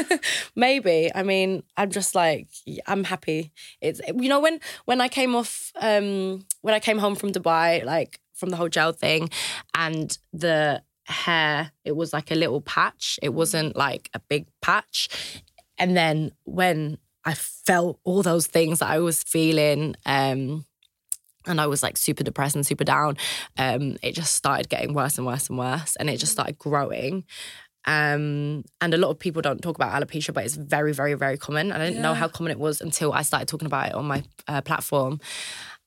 [0.57, 1.11] maybe.
[1.15, 2.49] I mean, I'm just like
[2.87, 3.53] I'm happy.
[3.81, 7.85] It's you know when when I came off um when I came home from Dubai,
[7.85, 9.31] like from the whole gel thing,
[9.75, 13.19] and the hair, it was like a little patch.
[13.23, 15.43] It wasn't like a big patch.
[15.79, 20.65] And then when I felt all those things that I was feeling, um,
[21.49, 23.17] and I was like super depressed and super down.
[23.57, 27.25] Um, it just started getting worse and worse and worse, and it just started growing.
[27.85, 31.39] Um, and a lot of people don't talk about alopecia, but it's very, very, very
[31.39, 31.73] common.
[31.73, 34.25] I didn't know how common it was until I started talking about it on my
[34.47, 35.21] uh, platform.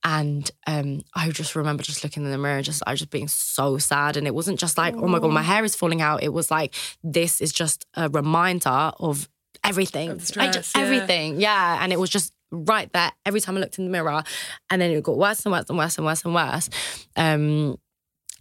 [0.04, 3.28] And um, I just remember just looking in the mirror, just I was just being
[3.28, 4.18] so sad.
[4.18, 6.24] And it wasn't just like, oh my god, my hair is falling out.
[6.24, 9.30] It was like this is just a reminder of
[9.64, 10.82] everything, stress, just yeah.
[10.82, 11.40] everything.
[11.40, 14.24] Yeah, and it was just right there every time I looked in the mirror,
[14.70, 16.70] and then it got worse and worse and worse and worse and worse.
[17.16, 17.78] Um,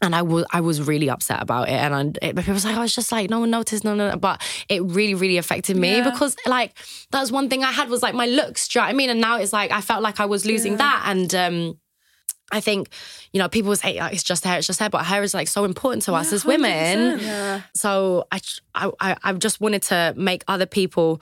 [0.03, 2.77] and I was I was really upset about it, and I, it, people was like,
[2.77, 4.17] I was just like, no one noticed, no, no, no.
[4.17, 6.11] but it really, really affected me Yeah.
[6.11, 6.73] because like
[7.11, 8.69] that was one thing I had was like my looks.
[8.69, 9.11] Do you know what I mean?
[9.11, 11.79] And now it's like I felt like I was losing that, and um,
[12.51, 12.89] I think
[13.35, 15.49] you know people say like, it's just hair, it's just hair, but hair is like
[15.49, 17.21] so important to us as women.
[17.77, 18.41] So I,
[18.75, 21.21] I, I I just wanted to make other people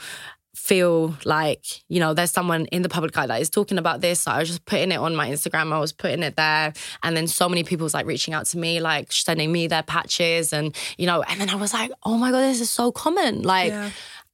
[0.54, 4.20] feel like you know there's someone in the public eye that is talking about this.
[4.20, 5.72] So I was just putting it on my Instagram.
[5.72, 6.72] I was putting it there,
[7.02, 9.82] and then so many people was like reaching out to me, like sending me their
[9.82, 12.92] patches, and you know, and then I was like, oh my god, this is so
[12.92, 13.72] common, like.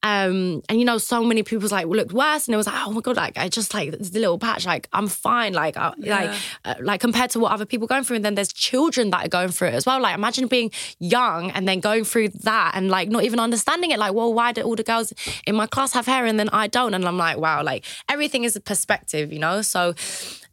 [0.05, 2.75] Um, and you know, so many people was like looked worse, and it was like,
[2.85, 5.95] oh my god, like I just like this little patch, like I'm fine, like I,
[5.97, 6.29] like
[6.63, 9.29] uh, like compared to what other people going through, and then there's children that are
[9.29, 9.99] going through it as well.
[9.99, 13.97] Like imagine being young and then going through that and like not even understanding it.
[13.97, 15.11] Like, well, why do all the girls
[15.47, 16.93] in my class have hair and then I don't?
[16.93, 19.63] And I'm like, wow, like everything is a perspective, you know.
[19.63, 19.95] So,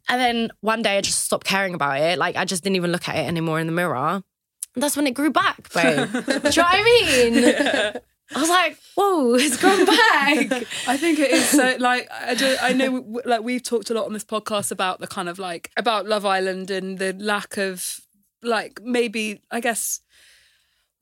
[0.09, 2.17] and then one day I just stopped caring about it.
[2.17, 4.23] Like I just didn't even look at it anymore in the mirror.
[4.73, 6.11] And that's when it grew back, babe.
[6.11, 8.01] Do you know what I mean?
[8.35, 10.65] I was like, whoa, it's grown back.
[10.87, 14.05] I think it is so like I do, I know like we've talked a lot
[14.05, 17.99] on this podcast about the kind of like about Love Island and the lack of
[18.41, 20.01] like maybe I guess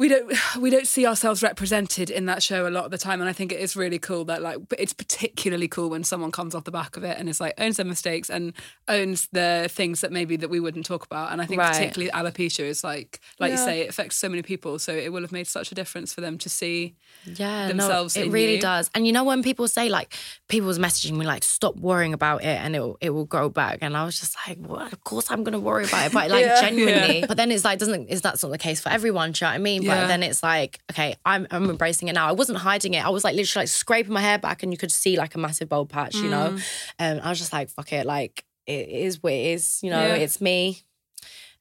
[0.02, 3.22] we don't we don't see ourselves represented in that show a lot of the time
[3.22, 6.56] and I think it is really cool that like it's particularly cool when someone comes
[6.56, 8.54] off the back of it and is like owns their mistakes and
[8.88, 11.72] owns the things that maybe that we wouldn't talk about and I think Right.
[11.72, 15.22] particularly alopecia is like like you say it affects so many people so it will
[15.22, 18.62] have made such a difference for them to see yeah, themselves no, it really you.
[18.62, 18.90] does.
[18.96, 20.14] And you know when people say like
[20.48, 23.50] people was messaging me like stop worrying about it and it will, it will grow
[23.50, 26.32] back, and I was just like, well, of course I'm gonna worry about it, but
[26.32, 27.26] like genuinely.
[27.28, 29.34] But then it's like doesn't is that's not the case for everyone?
[29.34, 29.86] Do you know what I mean?
[29.96, 30.02] Yeah.
[30.02, 32.28] But then it's like, okay, I'm, I'm embracing it now.
[32.28, 33.06] I wasn't hiding it.
[33.06, 35.38] I was like literally like scraping my hair back and you could see like a
[35.38, 36.52] massive bald patch, you know?
[36.52, 36.64] Mm.
[37.00, 38.06] And I was just like, fuck it.
[38.06, 40.06] Like, it is what it is, you know?
[40.06, 40.16] Yeah.
[40.16, 40.82] It's me.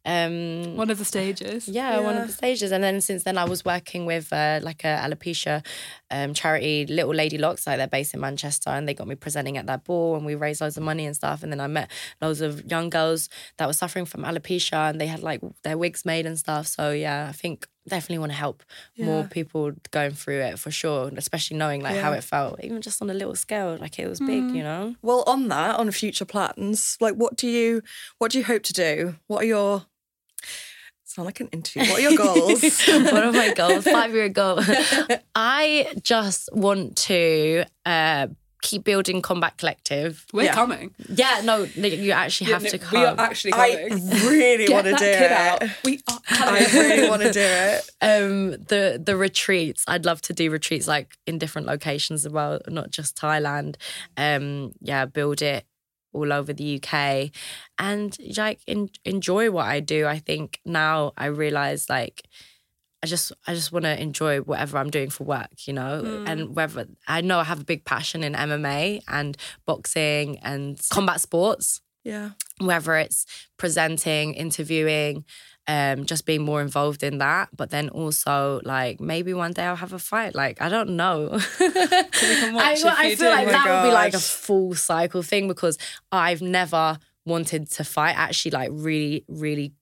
[0.07, 1.68] Um, One of the stages.
[1.68, 2.72] yeah, one of the stages.
[2.72, 5.64] And then since then, I was working with uh, like a alopecia
[6.11, 9.59] um, charity, Little Lady Locks, like they're based in Manchester, and they got me presenting
[9.59, 11.43] at that ball, and we raised loads of money and stuff.
[11.43, 11.91] And then I met
[12.22, 13.28] loads of young girls
[13.59, 16.66] that were suffering from alopecia, and they had like their wigs made and stuff.
[16.66, 18.62] So yeah, I think definitely want to help
[18.99, 23.03] more people going through it for sure, especially knowing like how it felt, even just
[23.03, 24.95] on a little scale, like it was big, you know.
[25.03, 27.82] Well, on that, on future plans, like what do you
[28.18, 29.16] what do you hope to do?
[29.26, 29.86] What are your
[31.11, 31.91] sound like an interview?
[31.91, 32.62] What are your goals?
[32.88, 34.61] what are my goals, five year goal.
[35.34, 38.28] I just want to uh,
[38.62, 40.26] keep building Combat Collective.
[40.32, 40.54] We're Yeah.
[40.54, 40.94] coming.
[41.08, 43.00] Yeah, no, you actually have Yeah, to come.
[43.00, 43.88] We are actually I
[44.26, 45.32] really want to do it.
[45.32, 45.62] out.
[45.84, 47.90] We are I really want to do it.
[48.02, 52.58] um the the retreats i'd love to do retreats like in different locations as well
[52.68, 53.76] not just thailand
[54.16, 55.64] um yeah build it
[56.12, 57.30] all over the uk
[57.78, 62.22] and like en- enjoy what i do i think now i realize like
[63.03, 66.55] I just I just want to enjoy whatever I'm doing for work, you know, and
[66.55, 69.36] whether I know I have a big passion in MMA and
[69.66, 72.30] boxing and combat sports, Yeah.
[72.59, 73.24] whether it's
[73.57, 75.24] presenting, interviewing,
[75.66, 77.48] um, just being more involved in that.
[77.57, 80.34] But then also, like, maybe one day I'll have a fight.
[80.34, 81.38] Like, I don't know.
[81.61, 85.78] I, I feel like Oh that would be like a full cycle thing because
[86.12, 88.16] I've never wanted to fight.
[88.18, 89.72] I Actually, like, really, really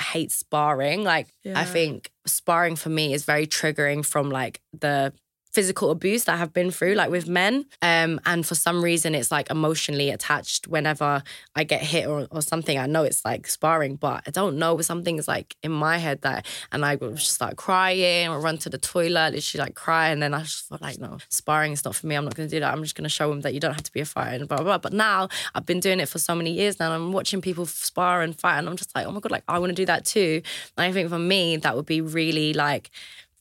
[0.00, 1.04] hate sparring.
[1.04, 5.12] Like, I think sparring for me is very triggering from like the
[5.52, 7.66] physical abuse that I have been through, like with men.
[7.82, 11.22] Um, and for some reason, it's like emotionally attached whenever
[11.56, 12.78] I get hit or, or something.
[12.78, 14.80] I know it's like sparring, but I don't know.
[14.80, 18.58] Something is like in my head that, and I would just start crying or run
[18.58, 20.08] to the toilet, literally like cry.
[20.08, 22.14] And then I just felt like, no, sparring is not for me.
[22.14, 22.72] I'm not going to do that.
[22.72, 24.48] I'm just going to show them that you don't have to be a fighter and
[24.48, 24.78] blah, blah, blah.
[24.78, 26.92] But now I've been doing it for so many years now.
[26.92, 28.58] And I'm watching people spar and fight.
[28.58, 30.42] And I'm just like, oh my God, like I want to do that too.
[30.76, 32.90] And I think for me, that would be really like,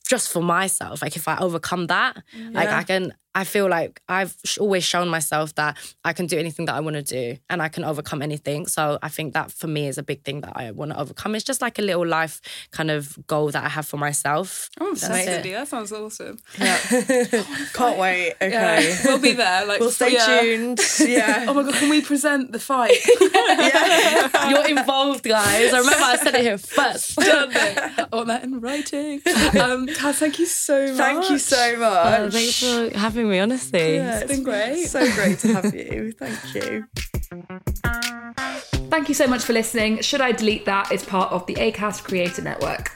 [0.08, 1.02] just for myself.
[1.02, 2.18] Like if I overcome that,
[2.52, 6.66] like I can, I feel like I've always shown myself that I can do anything
[6.66, 8.66] that I want to do and I can overcome anything.
[8.66, 11.36] So I think that for me is a big thing that I want to overcome.
[11.36, 14.70] It's just like a little life kind of goal that I have for myself.
[14.82, 15.08] Oh, That's.
[15.08, 16.40] That sounds awesome.
[16.58, 18.34] Can't wait.
[18.42, 18.50] Okay.
[18.50, 19.66] Yeah, we'll be there.
[19.66, 20.42] Like We'll stay yeah.
[20.42, 20.80] tuned.
[21.00, 21.46] Yeah.
[21.48, 22.98] Oh my god, can we present the fight?
[23.22, 24.50] yeah.
[24.50, 25.74] You're involved, guys.
[25.74, 27.18] I remember I said it here first.
[27.20, 29.22] I want that in writing.
[29.26, 30.98] Um, Kaz, thank you so much.
[30.98, 31.90] Thank you so much.
[32.06, 33.96] Uh, thanks for having me, honestly.
[33.96, 34.86] Yeah, It's been great.
[34.86, 36.12] So great to have you.
[36.18, 36.86] Thank you.
[38.90, 40.02] Thank you so much for listening.
[40.02, 40.92] Should I delete that?
[40.92, 42.96] It's part of the Acast Creator Network.